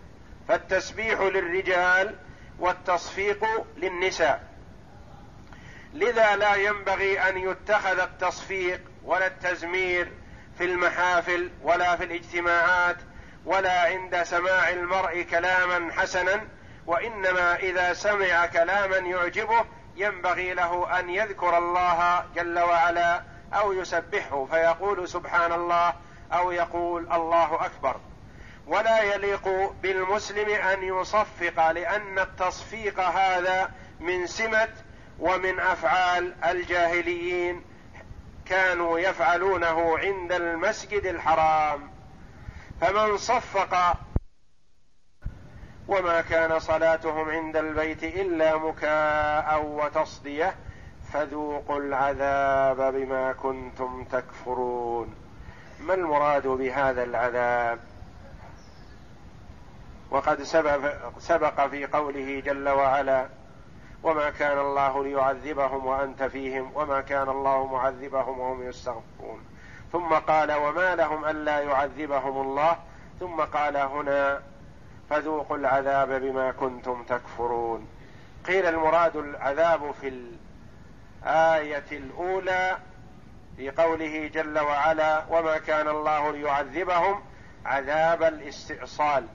فالتسبيح 0.48 1.20
للرجال 1.22 2.16
والتصفيق 2.60 3.46
للنساء. 3.78 4.56
لذا 5.94 6.36
لا 6.36 6.56
ينبغي 6.56 7.20
أن 7.30 7.38
يتخذ 7.38 8.00
التصفيق 8.00 8.82
ولا 9.04 9.28
التزمير 9.28 10.12
في 10.58 10.66
المحافل 10.66 11.52
ولا 11.64 11.96
في 11.96 12.04
الاجتماعات 12.04 12.98
ولا 13.46 13.82
عند 13.82 14.24
سماع 14.24 14.70
المرء 14.70 15.22
كلاما 15.22 15.92
حسنا 15.92 16.48
وإنما 16.88 17.56
إذا 17.56 17.94
سمع 17.94 18.46
كلاما 18.46 18.98
يعجبه 18.98 19.66
ينبغي 19.96 20.54
له 20.54 21.00
أن 21.00 21.10
يذكر 21.10 21.58
الله 21.58 22.26
جل 22.36 22.60
وعلا 22.60 23.24
أو 23.54 23.74
يسبحه 23.74 24.46
فيقول 24.46 25.10
سبحان 25.10 25.52
الله 25.52 25.94
أو 26.32 26.52
يقول 26.52 27.14
الله 27.14 27.66
أكبر. 27.66 28.00
ولا 28.68 29.02
يليق 29.02 29.74
بالمسلم 29.82 30.50
أن 30.50 30.84
يصفق 30.84 31.72
لأن 31.72 32.20
التصفيق 32.20 33.00
هذا 33.00 33.72
من 34.00 34.28
سمة 34.28 34.70
ومن 35.20 35.60
أفعال 35.60 36.34
الجاهليين 36.46 37.62
كانوا 38.46 39.00
يفعلونه 39.00 39.98
عند 39.98 40.32
المسجد 40.32 41.06
الحرام. 41.06 41.92
فمن 42.82 43.18
صفق 43.18 43.98
وما 45.88 46.22
كان 46.22 46.60
صلاتهم 46.60 47.30
عند 47.30 47.58
البيت 47.58 48.04
إلا 48.04 48.58
مكاء 48.58 49.64
وتصدية 49.66 50.56
فذوقوا 51.14 51.80
العذاب 51.80 52.94
بما 52.94 53.34
كنتم 53.34 54.04
تكفرون. 54.04 55.16
ما 55.80 55.94
المراد 55.94 56.48
بهذا 56.48 57.04
العذاب؟ 57.04 57.95
وقد 60.12 60.44
سبق, 60.44 60.94
سبق 61.20 61.68
في 61.68 61.86
قوله 61.86 62.40
جل 62.46 62.70
وعلا 62.70 63.28
وما 64.04 64.30
كان 64.30 64.60
الله 64.60 65.04
ليعذبهم 65.04 65.86
وأنت 65.86 66.24
فيهم 66.24 66.72
وما 66.76 67.02
كان 67.02 67.30
الله 67.30 67.66
معذبهم 67.68 68.40
وهم 68.40 68.70
يستغفرون. 68.70 69.46
ثم 69.92 70.14
قال 70.14 70.54
وما 70.54 70.96
لهم 70.96 71.26
ألا 71.26 71.60
يعذبهم 71.60 72.42
الله. 72.42 72.78
ثم 73.20 73.42
قال 73.42 73.78
هنا 73.78 74.42
فذوقوا 75.10 75.58
العذاب 75.58 76.22
بما 76.22 76.52
كنتم 76.52 77.04
تكفرون. 77.04 77.88
قيل 78.48 78.66
المراد 78.66 79.16
العذاب 79.16 79.92
في 80.02 80.08
الآية 81.24 81.92
الأولى 81.92 82.78
في 83.58 83.70
قوله 83.70 84.28
جل 84.34 84.60
وعلا 84.60 85.24
وما 85.30 85.58
كان 85.58 85.88
الله 85.88 86.32
ليعذبهم 86.32 87.22
عذاب 87.66 88.24
الاستئصال. 88.24 89.28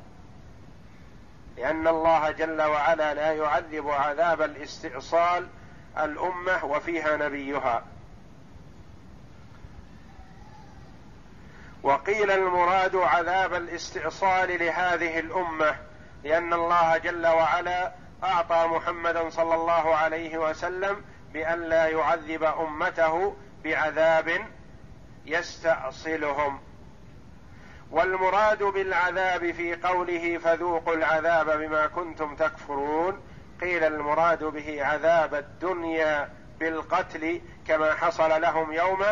لأن 1.60 1.88
الله 1.88 2.30
جل 2.30 2.62
وعلا 2.62 3.14
لا 3.14 3.32
يعذب 3.32 3.88
عذاب 3.88 4.42
الاستئصال 4.42 5.48
الأمة 5.98 6.64
وفيها 6.64 7.16
نبيها. 7.16 7.84
وقيل 11.82 12.30
المراد 12.30 12.96
عذاب 12.96 13.54
الاستئصال 13.54 14.58
لهذه 14.58 15.18
الأمة 15.18 15.76
لأن 16.24 16.52
الله 16.52 16.96
جل 16.96 17.26
وعلا 17.26 17.92
أعطى 18.24 18.66
محمدا 18.66 19.30
صلى 19.30 19.54
الله 19.54 19.94
عليه 19.94 20.38
وسلم 20.38 21.04
بأن 21.32 21.62
لا 21.62 21.86
يعذب 21.86 22.44
أمته 22.44 23.36
بعذاب 23.64 24.46
يستأصلهم. 25.26 26.60
والمراد 27.90 28.62
بالعذاب 28.62 29.50
في 29.50 29.74
قوله 29.74 30.38
فذوقوا 30.38 30.94
العذاب 30.94 31.58
بما 31.58 31.86
كنتم 31.86 32.36
تكفرون 32.36 33.20
قيل 33.60 33.84
المراد 33.84 34.44
به 34.44 34.84
عذاب 34.84 35.34
الدنيا 35.34 36.30
بالقتل 36.60 37.40
كما 37.66 37.94
حصل 37.94 38.40
لهم 38.40 38.72
يوم 38.72 39.04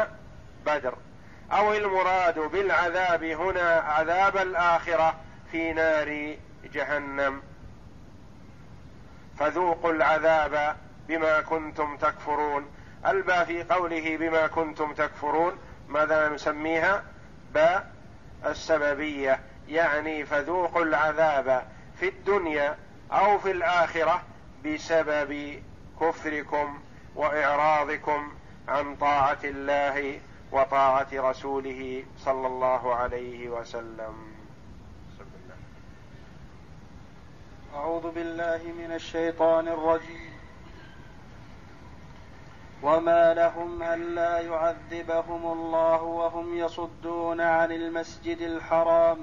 بدر. 0.66 0.94
أو 1.52 1.74
المراد 1.74 2.38
بالعذاب 2.38 3.24
هنا 3.24 3.70
عذاب 3.70 4.36
الآخرة 4.36 5.14
في 5.52 5.72
نار 5.72 6.36
جهنم. 6.72 7.42
فذوقوا 9.38 9.92
العذاب 9.92 10.76
بما 11.08 11.40
كنتم 11.40 11.96
تكفرون. 11.96 12.70
الباء 13.06 13.44
في 13.44 13.62
قوله 13.62 14.16
بما 14.16 14.46
كنتم 14.46 14.94
تكفرون 14.94 15.58
ماذا 15.88 16.28
نسميها؟ 16.28 17.04
باء. 17.54 17.97
السببية 18.46 19.40
يعني 19.68 20.24
فذوقوا 20.24 20.82
العذاب 20.82 21.68
في 22.00 22.08
الدنيا 22.08 22.76
أو 23.12 23.38
في 23.38 23.50
الآخرة 23.50 24.22
بسبب 24.64 25.62
كفركم 26.00 26.78
وإعراضكم 27.14 28.32
عن 28.68 28.96
طاعة 28.96 29.38
الله 29.44 30.20
وطاعة 30.52 31.08
رسوله 31.12 32.04
صلى 32.18 32.46
الله 32.46 32.94
عليه 32.94 33.48
وسلم. 33.48 34.14
أعوذ 37.74 38.10
بالله 38.10 38.60
من 38.78 38.92
الشيطان 38.94 39.68
الرجيم. 39.68 40.37
وما 42.82 43.34
لهم 43.34 43.82
الا 43.82 44.40
يعذبهم 44.40 45.52
الله 45.52 46.02
وهم 46.02 46.58
يصدون 46.58 47.40
عن 47.40 47.72
المسجد 47.72 48.40
الحرام 48.40 49.18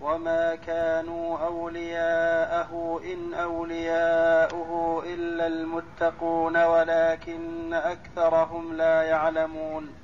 وما 0.00 0.54
كانوا 0.54 1.38
اولياءه 1.38 3.00
ان 3.12 3.34
اولياؤه 3.34 5.02
الا 5.06 5.46
المتقون 5.46 6.64
ولكن 6.64 7.74
اكثرهم 7.74 8.76
لا 8.76 9.02
يعلمون 9.02 9.94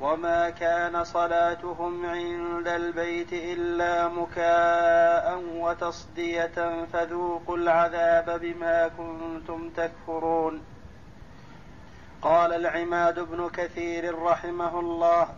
وما 0.00 0.50
كان 0.50 1.04
صلاتهم 1.04 2.06
عند 2.06 2.68
البيت 2.68 3.32
الا 3.32 4.08
مكاء 4.08 5.42
وتصديه 5.56 6.84
فذوقوا 6.92 7.56
العذاب 7.56 8.40
بما 8.40 8.88
كنتم 8.88 9.70
تكفرون 9.70 10.73
قال 12.24 12.52
العماد 12.52 13.20
بن 13.20 13.48
كثير 13.48 14.18
رحمه 14.22 14.80
الله 14.80 15.28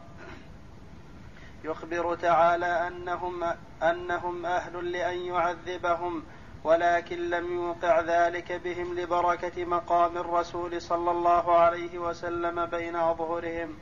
يخبر 1.65 2.15
تعالى 2.15 2.89
انهم 2.89 3.45
أنهم 3.83 4.47
أهل 4.47 4.93
لأن 4.93 5.19
يعذبهم 5.19 6.23
ولكن 6.65 7.31
لم 7.31 7.53
يوقع 7.53 8.01
ذلك 8.01 8.53
بهم 8.53 8.95
لبركة 8.95 9.65
مقام 9.65 10.19
الرسول 10.19 10.83
صلى 10.83 11.11
الله 11.11 11.57
عليه 11.57 11.99
وسلم 11.99 12.67
بين 12.67 12.97
اظهرهم 12.97 13.75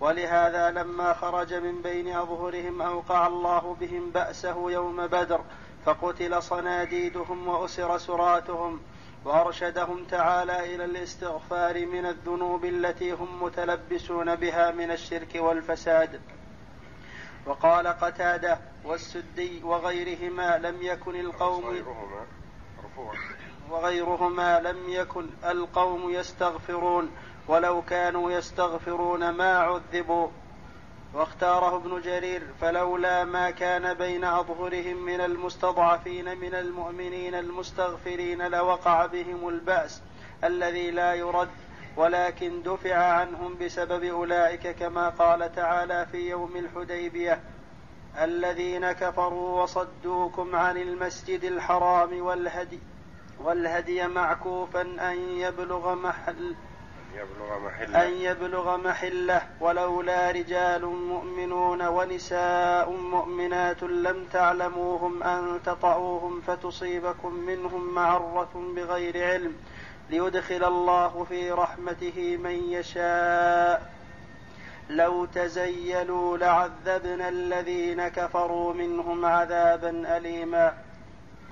ولهذا 0.00 0.70
لما 0.70 1.12
خرج 1.12 1.54
من 1.54 1.82
بين 1.82 2.16
اظهرهم 2.16 2.82
أوقع 2.82 3.26
الله 3.26 3.76
بهم 3.80 4.10
بأسه 4.10 4.70
يوم 4.70 5.06
بدر 5.06 5.40
فقتل 5.84 6.42
صناديدهم 6.42 7.48
وأسر 7.48 7.98
سراتهم. 7.98 8.80
وارشدهم 9.24 10.04
تعالى 10.04 10.74
إلى 10.74 10.84
الاستغفار 10.84 11.86
من 11.86 12.06
الذنوب 12.06 12.64
التي 12.64 13.12
هم 13.12 13.42
متلبسون 13.42 14.34
بها 14.36 14.70
من 14.70 14.90
الشرك 14.90 15.34
والفساد. 15.34 16.20
وقال 17.46 17.86
قتادة 17.86 18.58
والسدي 18.84 19.62
وغيرهما 19.64 20.58
لم 20.58 20.82
يكن 20.82 21.20
القوم 21.20 21.84
وغيرهما 23.70 24.60
لم 24.60 24.88
يكن 24.88 25.26
القوم 25.44 26.10
يستغفرون 26.10 27.10
ولو 27.48 27.82
كانوا 27.82 28.32
يستغفرون 28.32 29.30
ما 29.30 29.58
عذبوا. 29.58 30.28
واختاره 31.14 31.76
ابن 31.76 32.00
جرير 32.00 32.42
فلولا 32.60 33.24
ما 33.24 33.50
كان 33.50 33.94
بين 33.94 34.24
أظهرهم 34.24 34.96
من 34.96 35.20
المستضعفين 35.20 36.38
من 36.38 36.54
المؤمنين 36.54 37.34
المستغفرين 37.34 38.46
لوقع 38.46 39.06
بهم 39.06 39.48
البأس 39.48 40.02
الذي 40.44 40.90
لا 40.90 41.14
يرد 41.14 41.48
ولكن 41.96 42.62
دفع 42.62 42.94
عنهم 42.94 43.58
بسبب 43.58 44.04
أولئك 44.04 44.76
كما 44.76 45.08
قال 45.08 45.54
تعالى 45.54 46.06
في 46.12 46.30
يوم 46.30 46.56
الحديبية 46.56 47.40
الذين 48.20 48.92
كفروا 48.92 49.62
وصدوكم 49.62 50.56
عن 50.56 50.76
المسجد 50.76 51.44
الحرام 51.44 52.22
والهدي 52.22 52.80
والهدي 53.40 54.06
معكوفا 54.08 54.82
أن 54.82 55.18
يبلغ 55.18 55.94
محل 55.94 56.54
يبلغ 57.14 57.58
محله. 57.58 58.04
أن 58.04 58.12
يبلغ 58.12 58.76
محله 58.76 59.42
ولولا 59.60 60.30
رجال 60.30 60.86
مؤمنون 60.86 61.82
ونساء 61.82 62.90
مؤمنات 62.90 63.82
لم 63.82 64.24
تعلموهم 64.32 65.22
أن 65.22 65.60
تطعوهم 65.64 66.40
فتصيبكم 66.40 67.34
منهم 67.34 67.94
معرة 67.94 68.72
بغير 68.76 69.24
علم 69.24 69.56
ليدخل 70.10 70.64
الله 70.64 71.26
في 71.28 71.50
رحمته 71.50 72.36
من 72.36 72.72
يشاء. 72.72 73.92
لو 74.90 75.24
تزيلوا 75.24 76.38
لعذبنا 76.38 77.28
الذين 77.28 78.08
كفروا 78.08 78.74
منهم 78.74 79.24
عذابا 79.24 80.16
أليما. 80.16 80.74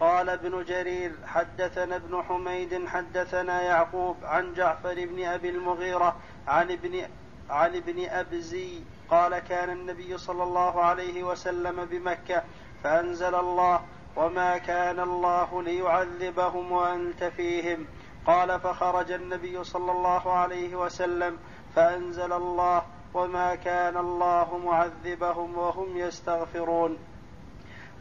قال 0.00 0.28
ابن 0.28 0.64
جرير 0.64 1.12
حدثنا 1.26 1.96
ابن 1.96 2.22
حميد 2.22 2.86
حدثنا 2.86 3.62
يعقوب 3.62 4.16
عن 4.22 4.54
جعفر 4.54 4.94
بن 4.94 5.24
أبي 5.24 5.48
المغيرة 5.48 6.16
عن 6.48 6.70
ابن 6.70 7.08
عن 7.50 7.76
ابن 7.76 8.08
أبزي 8.08 8.82
قال 9.10 9.38
كان 9.38 9.70
النبي 9.70 10.18
صلى 10.18 10.42
الله 10.42 10.84
عليه 10.84 11.22
وسلم 11.22 11.84
بمكة 11.84 12.42
فأنزل 12.84 13.34
الله 13.34 13.80
وما 14.16 14.58
كان 14.58 15.00
الله 15.00 15.62
ليعذبهم 15.62 16.72
وأنت 16.72 17.24
فيهم. 17.24 17.86
قال 18.26 18.60
فخرج 18.60 19.12
النبي 19.12 19.64
صلى 19.64 19.92
الله 19.92 20.32
عليه 20.32 20.76
وسلم 20.76 21.38
فأنزل 21.76 22.32
الله 22.32 22.82
وما 23.14 23.54
كان 23.54 23.96
الله 23.96 24.58
معذبهم 24.58 25.58
وهم 25.58 25.96
يستغفرون. 25.96 26.98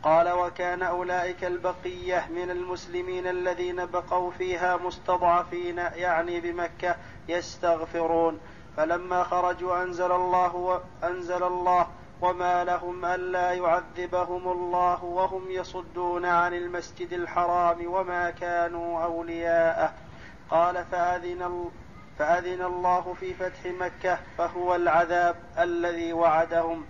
قال 0.03 0.31
وكان 0.31 0.83
أولئك 0.83 1.43
البقية 1.43 2.27
من 2.29 2.51
المسلمين 2.51 3.27
الذين 3.27 3.85
بقوا 3.85 4.31
فيها 4.31 4.77
مستضعفين 4.77 5.77
يعني 5.77 6.39
بمكة 6.39 6.95
يستغفرون. 7.27 8.39
فلما 8.77 9.23
خرجوا 9.23 9.83
أنزل 9.83 10.11
الله 10.11 10.81
أنزل 11.03 11.43
الله 11.43 11.87
وما 12.21 12.63
لهم 12.63 13.05
ألا 13.05 13.53
يعذبهم 13.53 14.51
الله 14.51 15.03
وهم 15.03 15.51
يصدون 15.51 16.25
عن 16.25 16.53
المسجد 16.53 17.13
الحرام 17.13 17.93
وما 17.93 18.29
كانوا 18.29 19.03
أولياءه. 19.03 19.93
قال 20.49 20.85
فأذن 20.91 21.69
فأذن 22.19 22.61
الله 22.61 23.15
في 23.19 23.33
فتح 23.33 23.65
مكة 23.65 24.19
فهو 24.37 24.75
العذاب 24.75 25.35
الذي 25.59 26.13
وعدهم. 26.13 26.85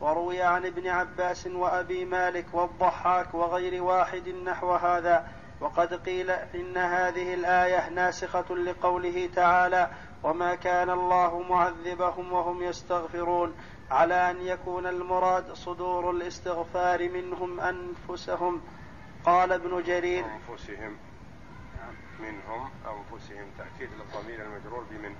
وروي 0.00 0.42
عن 0.42 0.66
ابن 0.66 0.88
عباس 0.88 1.46
وأبي 1.46 2.04
مالك 2.04 2.46
والضحاك 2.52 3.34
وغير 3.34 3.82
واحد 3.82 4.28
نحو 4.28 4.72
هذا 4.74 5.28
وقد 5.60 5.94
قيل 5.94 6.30
إن 6.30 6.76
هذه 6.76 7.34
الآية 7.34 7.88
ناسخة 7.88 8.56
لقوله 8.56 9.28
تعالى 9.34 9.90
وما 10.22 10.54
كان 10.54 10.90
الله 10.90 11.42
معذبهم 11.42 12.32
وهم 12.32 12.62
يستغفرون 12.62 13.54
على 13.90 14.30
أن 14.30 14.40
يكون 14.40 14.86
المراد 14.86 15.52
صدور 15.52 16.10
الاستغفار 16.10 17.08
منهم 17.08 17.60
أنفسهم. 17.60 18.60
قال 19.24 19.52
ابن 19.52 19.82
جرير 19.82 20.24
أنفسهم 20.24 20.96
منهم 22.20 22.70
أنفسهم 22.86 23.46
تأكيد 23.58 23.88
للضمير 23.98 24.44
المجرور 24.44 24.84
بمن؟ 24.90 25.14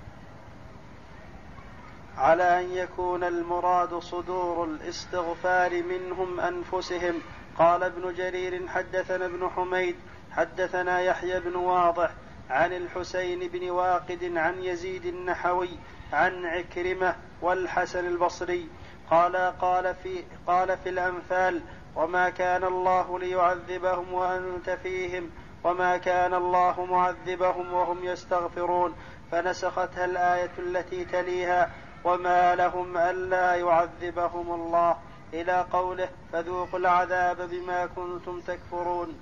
على 2.19 2.59
أن 2.59 2.71
يكون 2.71 3.23
المراد 3.23 3.99
صدور 3.99 4.63
الاستغفار 4.63 5.83
منهم 5.83 6.39
أنفسهم. 6.39 7.21
قال 7.57 7.83
ابن 7.83 8.13
جرير 8.13 8.67
حدثنا 8.67 9.25
ابن 9.25 9.49
حميد 9.49 9.95
حدثنا 10.31 11.01
يحيى 11.01 11.39
بن 11.39 11.55
واضح 11.55 12.11
عن 12.49 12.73
الحسين 12.73 13.47
بن 13.47 13.69
واقد 13.69 14.31
عن 14.35 14.63
يزيد 14.63 15.05
النحوي 15.05 15.69
عن 16.13 16.45
عكرمة 16.45 17.15
والحسن 17.41 18.07
البصري. 18.07 18.67
قال 19.11 19.35
قال 19.61 19.95
في 20.03 20.23
قال 20.47 20.77
في 20.77 20.89
الأنفال 20.89 21.61
وما 21.95 22.29
كان 22.29 22.63
الله 22.63 23.19
ليعذبهم 23.19 24.13
وأنت 24.13 24.69
فيهم 24.69 25.29
وما 25.63 25.97
كان 25.97 26.33
الله 26.33 26.85
معذبهم 26.85 27.73
وهم 27.73 28.05
يستغفرون. 28.05 28.95
فنسختها 29.31 30.05
الآية 30.05 30.51
التي 30.59 31.05
تليها 31.05 31.71
وما 32.03 32.55
لهم 32.55 32.97
ألا 32.97 33.55
يعذبهم 33.55 34.51
الله. 34.51 34.97
إلى 35.33 35.65
قوله 35.71 36.09
فذوقوا 36.33 36.79
العذاب 36.79 37.49
بما 37.49 37.85
كنتم 37.85 38.41
تكفرون. 38.41 39.19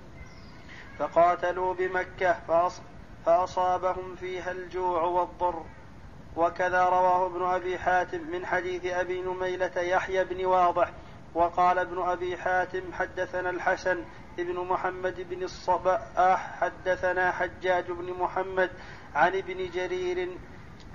فقاتلوا 1.00 1.74
بمكة 1.74 2.36
فأصابهم 3.26 4.16
فيها 4.16 4.52
الجوع 4.52 5.02
والضر. 5.02 5.64
وكذا 6.36 6.84
رواه 6.84 7.26
ابن 7.26 7.44
أبي 7.44 7.80
حاتم 7.80 8.22
من 8.32 8.46
حديث 8.46 8.86
أبي 8.86 9.22
نميلة 9.22 9.82
يحيى 9.82 10.24
بن 10.24 10.46
واضح. 10.46 10.92
وقال 11.36 11.80
ابن 11.80 12.02
أبي 12.02 12.38
حاتم 12.38 12.94
حدثنا 12.94 13.50
الحسن 13.50 14.04
ابن 14.40 14.60
محمد 14.60 15.28
بن 15.30 15.44
الصباح 15.44 16.60
حدثنا 16.62 17.32
حجاج 17.32 17.92
بن 17.92 18.14
محمد 18.14 18.70
عن 19.16 19.36
ابن 19.36 19.70
جرير 19.70 20.38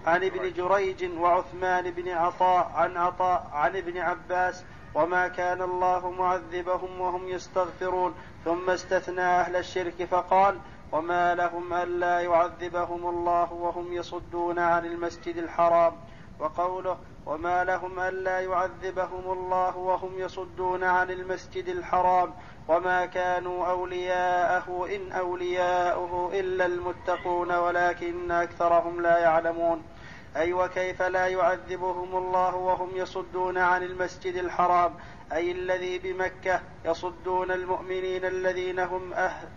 عن 0.07 0.25
ابن 0.25 0.53
جريج 0.53 1.19
وعثمان 1.19 1.91
بن 1.91 2.09
عطاء 2.09 2.73
عن 2.75 2.97
عطاء 2.97 3.51
عن 3.53 3.77
ابن 3.77 3.99
عباس 3.99 4.65
وما 4.95 5.29
كان 5.29 5.63
الله 5.63 6.11
معذبهم 6.11 7.01
وهم 7.01 7.29
يستغفرون 7.29 8.15
ثم 8.45 8.71
استثنى 8.71 9.21
أهل 9.21 9.57
الشرك 9.57 10.05
فقال 10.05 10.59
وما 10.93 11.35
لهم 11.35 11.73
ألا 11.73 12.21
يعذبهم 12.21 13.09
الله 13.09 13.53
وهم 13.53 13.93
يصدون 13.93 14.59
عن 14.59 14.85
المسجد 14.85 15.37
الحرام 15.37 15.93
وقوله 16.39 16.99
وما 17.27 17.65
لهم 17.65 18.01
ألا 18.01 18.41
يعذبهم 18.41 19.33
الله 19.33 19.77
وهم 19.77 20.19
يصدون 20.19 20.85
عن 20.85 21.11
المسجد 21.11 21.69
الحرام 21.69 22.35
وما 22.69 23.07
كانوا 23.07 23.67
أولياءه 23.67 24.89
إن 24.97 25.13
أولياؤه 25.13 26.31
إلا 26.41 26.67
المتقون 26.67 27.53
ولكن 27.53 28.31
أكثرهم 28.31 29.01
لا 29.01 29.19
يعلمون 29.19 29.83
أي 30.37 30.53
وكيف 30.53 31.03
لا 31.03 31.27
يعذبهم 31.27 32.17
الله 32.17 32.55
وهم 32.55 32.91
يصدون 32.95 33.59
عن 33.59 33.83
المسجد 33.83 34.35
الحرام؟ 34.35 34.95
أي 35.33 35.53
الذي 35.53 35.99
بمكة 35.99 36.61
يصدون 36.85 37.51
المؤمنين 37.51 38.25
الذين 38.25 38.79
هم 38.79 39.13
أهل 39.13 39.49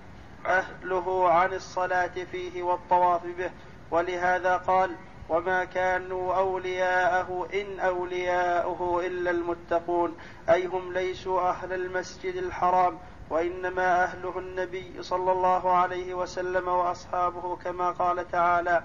أهله 0.46 1.30
عن 1.30 1.54
الصلاة 1.54 2.12
فيه 2.32 2.64
والطواف 2.64 3.22
به. 3.26 3.52
ولهذا 3.92 4.58
قال 4.58 4.96
وما 5.30 5.66
كانوا 5.66 6.36
أولياءه 6.36 7.48
إن 7.54 7.80
أولياؤه 7.80 9.06
إلا 9.06 9.32
المتقون. 9.32 10.18
أي 10.50 10.66
هم 10.66 10.94
ليسوا 10.94 11.50
أهل 11.50 11.74
المسجد 11.74 12.36
الحرام 12.36 13.00
وإنما 13.30 14.04
أهله 14.04 14.40
النبي 14.40 15.04
صلى 15.04 15.32
الله 15.32 15.72
عليه 15.72 16.14
وسلم 16.14 16.68
وأصحابه 16.68 17.56
كما 17.56 17.92
قال 17.92 18.32
تعالى 18.32 18.84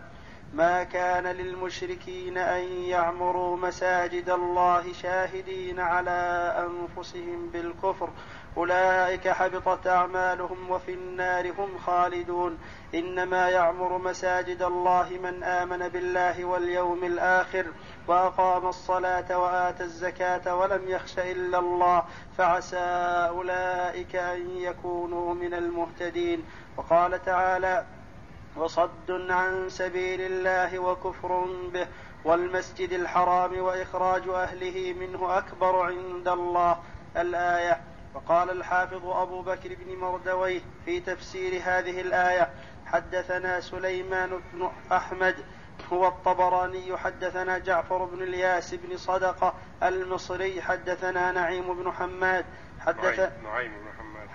ما 0.55 0.83
كان 0.83 1.27
للمشركين 1.27 2.39
أن 2.39 2.63
يعمروا 2.73 3.57
مساجد 3.57 4.31
الله 4.31 4.93
شاهدين 4.93 5.81
على 5.81 6.55
أنفسهم 6.59 7.51
بالكفر. 7.53 8.09
أولئك 8.57 9.29
حبطت 9.29 9.87
أعمالهم 9.87 10.71
وفي 10.71 10.95
النار 10.95 11.51
هم 11.51 11.79
خالدون. 11.79 12.59
إنما 12.95 13.49
يعمر 13.49 13.99
مساجد 13.99 14.63
الله 14.63 15.09
من 15.23 15.43
آمن 15.43 15.89
بالله 15.89 16.45
واليوم 16.45 17.05
الآخر 17.05 17.67
وأقام 18.09 18.67
الصلاة 18.67 19.39
وآتى 19.39 19.83
الزكاة 19.85 20.57
ولم 20.57 20.89
يخش 20.89 21.19
إلا 21.19 21.59
الله. 21.59 22.05
فعسى 22.39 23.29
أولئك 23.29 24.17
أن 24.17 24.57
يكونوا 24.57 25.35
من 25.35 25.55
المهتدين. 25.55 26.45
وقال 26.77 27.25
تعالى 27.25 27.85
وصد 28.61 29.11
عن 29.31 29.69
سبيل 29.69 30.21
الله 30.21 30.79
وكفر 30.79 31.47
به 31.73 31.87
والمسجد 32.25 32.93
الحرام 32.93 33.59
وإخراج 33.61 34.29
أهله 34.29 34.93
منه 34.93 35.39
أكبر 35.39 35.83
عند 35.83 36.29
الله 36.29 36.79
الآية. 37.17 37.81
وقال 38.15 38.51
الحافظ 38.51 39.07
أبو 39.07 39.43
بكر 39.43 39.69
بن 39.75 39.97
مردويه 39.97 40.61
في 40.85 41.01
تفسير 41.01 41.63
هذه 41.65 42.01
الآية 42.01 42.51
حدثنا 42.87 43.61
سليمان 43.61 44.41
بن 44.53 44.71
أحمد 44.93 45.37
هو 45.93 46.09
الطبراني 46.09 46.97
حدثنا 46.97 47.59
جعفر 47.59 48.05
بن 48.05 48.23
الياس 48.23 48.75
بن 48.75 48.97
صدقة 48.97 49.55
المصري 49.83 50.63
حدثنا 50.63 51.33
نعيم 51.33 51.75
بن 51.83 51.93
حماد 51.93 52.45
حدث 52.81 53.19
نعيم 53.43 53.73
بن 53.73 53.91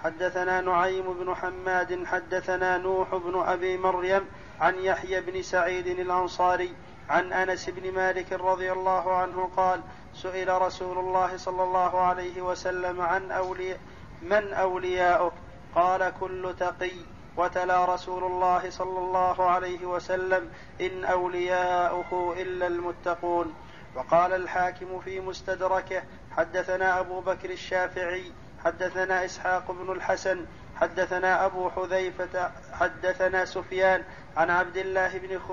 حدثنا 0.06 0.62
نعيم 0.62 1.14
بن 1.14 1.36
حماد 1.36 2.06
حدثنا 2.06 2.78
نوح 2.78 3.16
بن 3.16 3.44
أبي 3.46 3.78
مريم 3.78 4.26
عن 4.62 4.76
يحيى 4.76 5.22
بن 5.22 5.42
سعيد 5.42 5.88
الأنصاري 5.88 6.74
عن 7.10 7.34
أنس 7.34 7.70
بن 7.70 7.92
مالك 7.92 8.34
رضي 8.34 8.72
الله 8.72 9.16
عنه 9.16 9.50
قال 9.58 9.82
سئل 10.14 10.62
رسول 10.62 10.98
الله 10.98 11.38
صلى 11.38 11.64
الله 11.64 12.00
عليه 12.00 12.42
وسلم 12.42 13.02
عن 13.02 13.32
أولياء 13.32 13.80
من 14.22 14.54
أولياؤك؟ 14.54 15.34
قال 15.76 16.14
كل 16.20 16.54
تقي. 16.60 16.98
وتلا 17.38 17.86
رسول 17.86 18.24
الله 18.24 18.70
صلى 18.70 19.00
الله 19.00 19.44
عليه 19.44 19.86
وسلم 19.86 20.52
إن 20.82 21.06
أولياؤه 21.06 22.42
إلا 22.42 22.68
المتقون. 22.68 23.54
وقال 23.96 24.34
الحاكم 24.34 25.00
في 25.00 25.20
مستدركه 25.20 26.04
حدثنا 26.38 27.00
أبو 27.00 27.20
بكر 27.20 27.50
الشافعي 27.50 28.32
حدثنا 28.66 29.26
إسحاق 29.26 29.72
بن 29.72 29.92
الحسن 29.92 30.46
حدثنا 30.76 31.46
أبو 31.46 31.70
حذيفة 31.70 32.52
حدثنا 32.74 33.46
سفيان 33.46 34.04
عن 34.38 34.50
عبد 34.50 34.78
الله 34.78 35.18
بن 35.18 35.40
خ... 35.40 35.52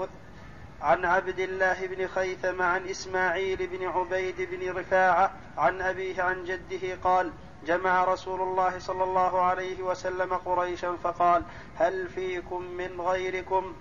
عن 0.83 1.05
عبد 1.05 1.41
الله 1.41 1.87
بن 1.87 2.09
خيثم 2.09 2.63
عن 2.63 2.87
إسماعيل 2.87 3.67
بن 3.67 3.87
عبيد 3.87 4.49
بن 4.51 4.79
رفاعة 4.79 5.31
عن 5.59 5.81
أبيه 5.81 6.23
عن 6.23 6.45
جده 6.45 6.99
قال 7.05 7.33
جمع 7.67 8.05
رسول 8.05 8.41
الله 8.41 8.79
صلى 8.79 9.05
الله 9.05 9.43
عليه 9.43 9.83
وسلم 9.83 10.35
قريشا 10.35 10.97
فقال 11.05 11.43
هل 11.79 12.09
فيكم 12.09 12.63
من 12.63 13.01
غيركم؟ 13.01 13.73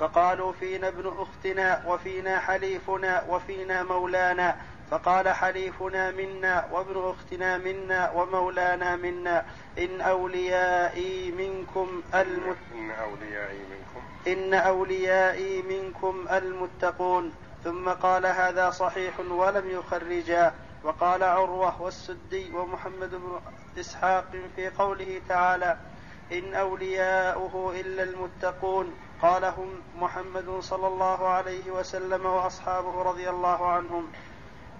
فقالوا 0.00 0.52
فينا 0.52 0.88
ابن 0.88 1.14
أختنا 1.18 1.82
وفينا 1.86 2.38
حليفنا 2.38 3.24
وفينا 3.28 3.82
مولانا. 3.82 4.56
فقال 4.92 5.28
حليفنا 5.28 6.10
منا 6.10 6.68
وابن 6.72 7.10
أختنا 7.10 7.58
منا 7.58 8.10
ومولانا 8.10 8.96
منا 8.96 9.44
إن 9.78 10.00
أوليائي 10.00 11.30
منكم 11.30 12.02
المت... 12.14 12.56
إن 12.74 12.90
أوليائي 12.90 13.58
منكم. 13.58 14.02
إن 14.26 14.54
أوليائي 14.54 15.62
منكم 15.62 16.26
المتقون. 16.32 17.32
ثم 17.64 17.88
قال 17.88 18.26
هذا 18.26 18.70
صحيح 18.70 19.20
ولم 19.20 19.70
يخرجا. 19.70 20.54
وقال 20.84 21.22
عروة 21.22 21.82
والسدي 21.82 22.54
ومحمد 22.54 23.10
بن 23.10 23.40
إسحاق 23.80 24.24
في 24.56 24.68
قوله 24.68 25.20
تعالى 25.28 25.76
إن 26.32 26.54
أولياؤه 26.54 27.80
إلا 27.80 28.02
المتقون. 28.02 28.94
قال 29.22 29.44
هم 29.44 29.68
محمد 29.98 30.60
صلى 30.60 30.86
الله 30.86 31.28
عليه 31.28 31.70
وسلم 31.70 32.26
وأصحابه 32.26 33.02
رضي 33.02 33.30
الله 33.30 33.66
عنهم. 33.66 34.12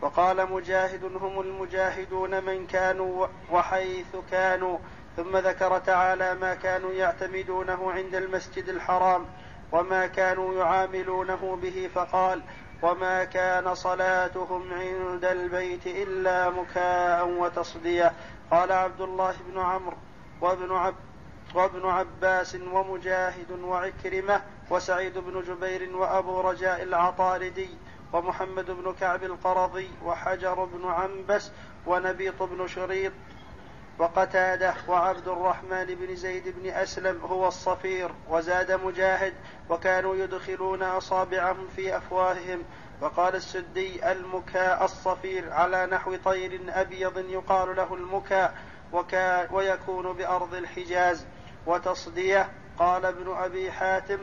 وقال 0.03 0.53
مجاهد 0.53 1.05
هم 1.05 1.41
المجاهدون 1.41 2.45
من 2.45 2.67
كانوا 2.67 3.27
وحيث 3.53 4.17
كانوا. 4.31 4.79
ثم 5.17 5.37
ذكر 5.37 5.79
تعالى 5.79 6.35
ما 6.35 6.55
كانوا 6.55 6.93
يعتمدونه 6.93 7.93
عند 7.93 8.15
المسجد 8.15 8.69
الحرام 8.69 9.27
وما 9.73 10.07
كانوا 10.07 10.55
يعاملونه 10.55 11.59
به 11.63 11.91
فقال 11.95 12.43
وما 12.83 13.25
كان 13.25 13.75
صلاتهم 13.75 14.73
عند 14.73 15.25
البيت 15.25 15.87
إلا 15.87 16.51
مكاء 16.51 17.29
وتصدية. 17.29 18.13
قال 18.51 18.73
عبد 18.73 19.01
الله 19.01 19.35
بن 19.49 19.61
عمرو 19.61 19.97
وابن 20.41 20.73
عبد 20.73 21.13
وابن 21.55 21.89
عباس 21.89 22.55
ومجاهد 22.55 23.51
وعكرمة 23.51 24.43
وسعيد 24.71 25.19
بن 25.19 25.43
جبير 25.43 25.97
وأبو 25.97 26.41
رجاء 26.41 26.83
العطاردي 26.83 27.69
ومحمد 28.13 28.71
بن 28.71 28.95
كعب 29.01 29.25
القرظي 29.25 29.91
وحجر 30.05 30.65
بن 30.65 30.87
عنبس 30.87 31.51
ونبيط 31.87 32.43
بن 32.43 32.69
شريط 32.69 33.13
وقتادة 33.99 34.75
وعبد 34.89 35.29
الرحمن 35.29 35.85
بن 35.85 36.17
زيد 36.17 36.49
بن 36.59 36.71
أسلم 36.71 37.21
هو 37.21 37.49
الصفير 37.49 38.11
وزاد 38.29 38.73
مجاهد 38.73 39.35
وكانوا 39.71 40.17
يدخلون 40.17 40.83
أصابعهم 40.83 41.69
في 41.77 41.97
أفواههم. 41.97 42.63
وقال 43.01 43.35
السدي 43.35 44.13
المكاء 44.13 44.85
الصفير 44.85 45.53
على 45.53 45.87
نحو 45.87 46.17
طير 46.25 46.61
أبيض 46.69 47.19
يقال 47.19 47.77
له 47.77 47.95
المكاء 47.95 48.55
ويكون 49.53 50.13
بأرض 50.13 50.55
الحجاز. 50.55 51.27
وتصدية 51.67 52.51
قال 52.79 53.05
ابن 53.05 53.33
أبي 53.37 53.73
حاتم 53.73 54.19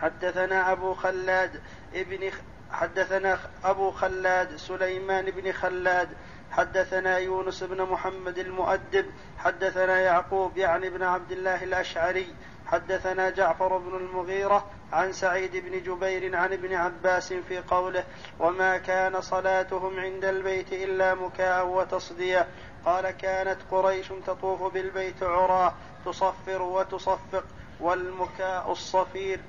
حدثنا 0.00 0.72
أبو 0.72 0.94
خلاد 0.94 1.60
ابن 1.94 2.30
حدثنا 2.70 3.38
أبو 3.64 3.90
خلاد 3.90 4.56
سليمان 4.56 5.24
بن 5.30 5.52
خلاد 5.52 6.08
حدثنا 6.50 7.18
يونس 7.18 7.62
بن 7.62 7.82
محمد 7.82 8.38
المؤدب 8.38 9.06
حدثنا 9.38 10.00
يعقوب 10.00 10.56
يعني 10.56 10.90
بن 10.90 11.02
عبد 11.02 11.32
الله 11.32 11.64
الأشعري 11.64 12.34
حدثنا 12.66 13.30
جعفر 13.30 13.78
بن 13.78 13.96
المغيرة 13.96 14.66
عن 14.92 15.12
سعيد 15.12 15.56
بن 15.56 15.82
جبير 15.82 16.36
عن 16.36 16.52
ابن 16.52 16.74
عباس 16.74 17.32
في 17.32 17.58
قوله 17.58 18.04
وما 18.40 18.78
كان 18.78 19.20
صلاتهم 19.20 20.00
عند 20.00 20.24
البيت 20.24 20.72
إلا 20.72 21.14
مكاء 21.14 21.66
وتصدية 21.66 22.46
قال 22.84 23.10
كانت 23.10 23.58
قريش 23.70 24.08
تطوف 24.26 24.72
بالبيت 24.74 25.22
عراه 25.22 25.74
تصفر 26.04 26.62
وتصفق 26.62 27.44
والمكاء 27.80 28.72
الصفير 28.72 29.40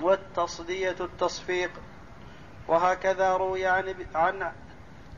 والتصدية 0.00 0.96
التصفيق 1.00 1.70
وهكذا 2.68 3.36
روي 3.36 3.66
عن 3.66 3.94
عن 4.14 4.52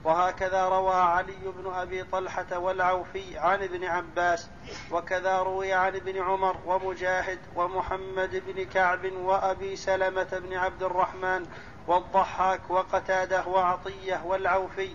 وهكذا 0.04 0.68
روى 0.68 0.94
علي 0.94 1.52
بن 1.56 1.72
أبي 1.74 2.04
طلحة 2.04 2.58
والعوفي 2.58 3.38
عن 3.38 3.62
ابن 3.62 3.84
عباس 3.84 4.48
وكذا 4.90 5.38
روي 5.38 5.72
عن 5.72 5.96
ابن 5.96 6.22
عمر 6.22 6.56
ومجاهد 6.66 7.38
ومحمد 7.56 8.42
بن 8.46 8.64
كعب 8.64 9.12
وأبي 9.12 9.76
سلمة 9.76 10.28
بن 10.32 10.56
عبد 10.56 10.82
الرحمن 10.82 11.46
والضحاك 11.86 12.60
وقتاده 12.70 13.46
وعطية 13.46 14.22
والعوفي 14.24 14.90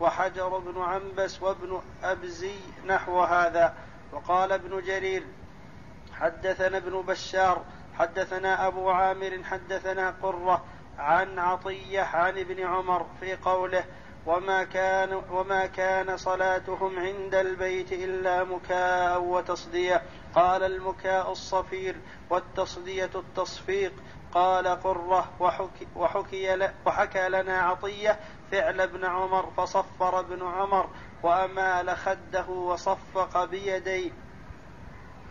وحجر 0.00 0.58
بن 0.58 0.82
عنبس 0.82 1.42
وابن 1.42 1.82
أبزي 2.02 2.56
نحو 2.86 3.22
هذا. 3.22 3.74
وقال 4.12 4.52
ابن 4.52 4.82
جرير 4.82 5.24
حدثنا 6.12 6.76
ابن 6.76 7.02
بشار 7.02 7.64
حدثنا 7.98 8.66
أبو 8.66 8.90
عامر 8.90 9.42
حدثنا 9.44 10.14
قرة 10.22 10.64
عن 10.98 11.38
عطية 11.38 12.00
عن 12.00 12.38
ابن 12.38 12.66
عمر 12.66 13.06
في 13.20 13.36
قوله 13.36 13.84
وما 14.26 14.64
كان 14.64 15.22
وما 15.30 15.66
كان 15.66 16.16
صلاتهم 16.16 16.98
عند 16.98 17.34
البيت 17.34 17.92
إلا 17.92 18.44
مكاء 18.44 19.22
وتصدية. 19.22 20.02
قال 20.34 20.62
المكاء 20.62 21.32
الصفير 21.32 21.96
والتصدية 22.30 23.10
التصفيق. 23.14 23.92
قال 24.34 24.68
قرة 24.68 25.30
وحكي, 25.40 25.86
وحكي 25.96 26.70
وحكى 26.86 27.28
لنا 27.28 27.60
عطية 27.60 28.20
فعل 28.50 28.80
ابن 28.80 29.04
عمر 29.04 29.50
فصفر 29.56 30.20
ابن 30.20 30.42
عمر 30.42 30.88
وأمال 31.22 31.96
خده 31.96 32.48
وصفق 32.48 33.44
بيديه. 33.44 34.10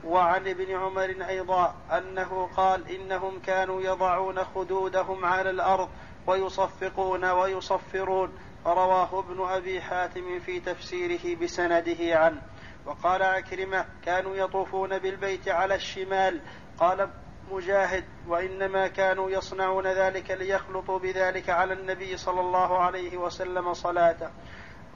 وعن 0.04 0.48
ابن 0.48 0.76
عمر 0.76 1.16
أيضا 1.30 1.76
أنه 1.92 2.50
قال 2.58 2.88
إنهم 2.88 3.40
كانوا 3.40 3.82
يضعون 3.82 4.44
خدودهم 4.44 5.26
على 5.26 5.50
الأرض 5.50 5.90
ويصفقون 6.28 7.26
ويصفرون. 7.26 8.40
رواه 8.66 9.20
ابن 9.20 9.42
أبي 9.42 9.82
حاتم 9.82 10.40
في 10.40 10.60
تفسيره 10.60 11.36
بسنده 11.36 12.20
عنه. 12.20 12.42
وقال 12.86 13.24
عكرمة 13.24 13.86
كانوا 14.06 14.36
يطوفون 14.36 14.98
بالبيت 14.98 15.48
على 15.48 15.76
الشمال. 15.76 16.42
قال 16.80 17.10
مجاهد 17.52 18.04
وإنما 18.28 18.88
كانوا 18.88 19.30
يصنعون 19.30 19.88
ذلك 19.88 20.32
ليخلطوا 20.32 21.00
بذلك 21.00 21.50
على 21.50 21.74
النبي 21.74 22.18
صلى 22.18 22.40
الله 22.40 22.78
عليه 22.78 23.18
وسلم 23.18 23.74
صلاته. 23.74 24.30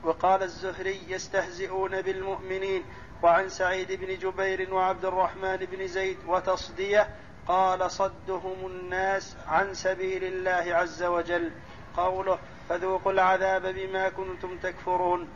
وقال 0.04 0.42
الزهري 0.42 1.00
يستهزئون 1.08 2.02
بالمؤمنين. 2.02 2.84
وعن 3.24 3.48
سعيد 3.48 3.92
بن 3.92 4.18
جبير 4.18 4.74
وعبد 4.74 5.04
الرحمن 5.04 5.56
بن 5.56 5.86
زيد 5.86 6.18
وتصدية 6.26 7.08
قال 7.48 7.90
صدهم 7.90 8.66
الناس 8.66 9.36
عن 9.46 9.74
سبيل 9.74 10.24
الله 10.24 10.74
عز 10.74 11.02
وجل. 11.02 11.52
قوله 11.96 12.38
فذوقوا 12.68 13.12
العذاب 13.12 13.66
بما 13.66 14.08
كنتم 14.08 14.58
تكفرون. 14.58 15.28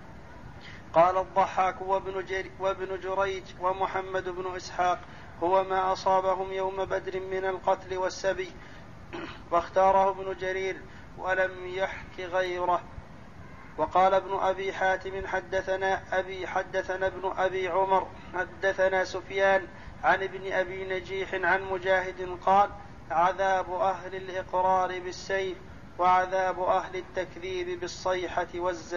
قال 0.92 1.18
الضحاك 1.18 1.82
وابن, 1.82 2.24
وابن 2.60 3.00
جريج 3.00 3.44
ومحمد 3.60 4.28
بن 4.28 4.56
إسحاق 4.56 5.00
هو 5.42 5.64
ما 5.64 5.92
أصابهم 5.92 6.52
يوم 6.52 6.84
بدر 6.84 7.20
من 7.20 7.44
القتل 7.44 7.98
والسبي. 7.98 8.52
واختاره 9.50 10.10
ابن 10.10 10.36
جرير 10.36 10.76
ولم 11.18 11.66
يحك 11.66 12.20
غيره. 12.20 12.82
وقال 13.78 14.14
ابن 14.14 14.32
أبي 14.32 14.72
حاتم 14.72 15.26
حدثنا 15.26 16.02
أبي 16.12 16.46
حدثنا 16.46 17.06
ابن 17.06 17.32
أبي 17.36 17.68
عمر 17.68 18.06
حدثنا 18.34 19.04
سفيان 19.04 19.66
عن 20.04 20.22
ابن 20.22 20.52
أبي 20.52 20.84
نجيح 20.84 21.34
عن 21.34 21.62
مجاهد 21.62 22.38
قال 22.46 22.70
عذاب 23.10 23.72
أهل 23.72 24.14
الإقرار 24.14 24.98
بالسيف 24.98 25.56
وعذاب 25.98 26.60
أهل 26.60 26.96
التكذيب 26.96 27.80
بالصيحة 27.80 28.48
والزنا 28.54 28.88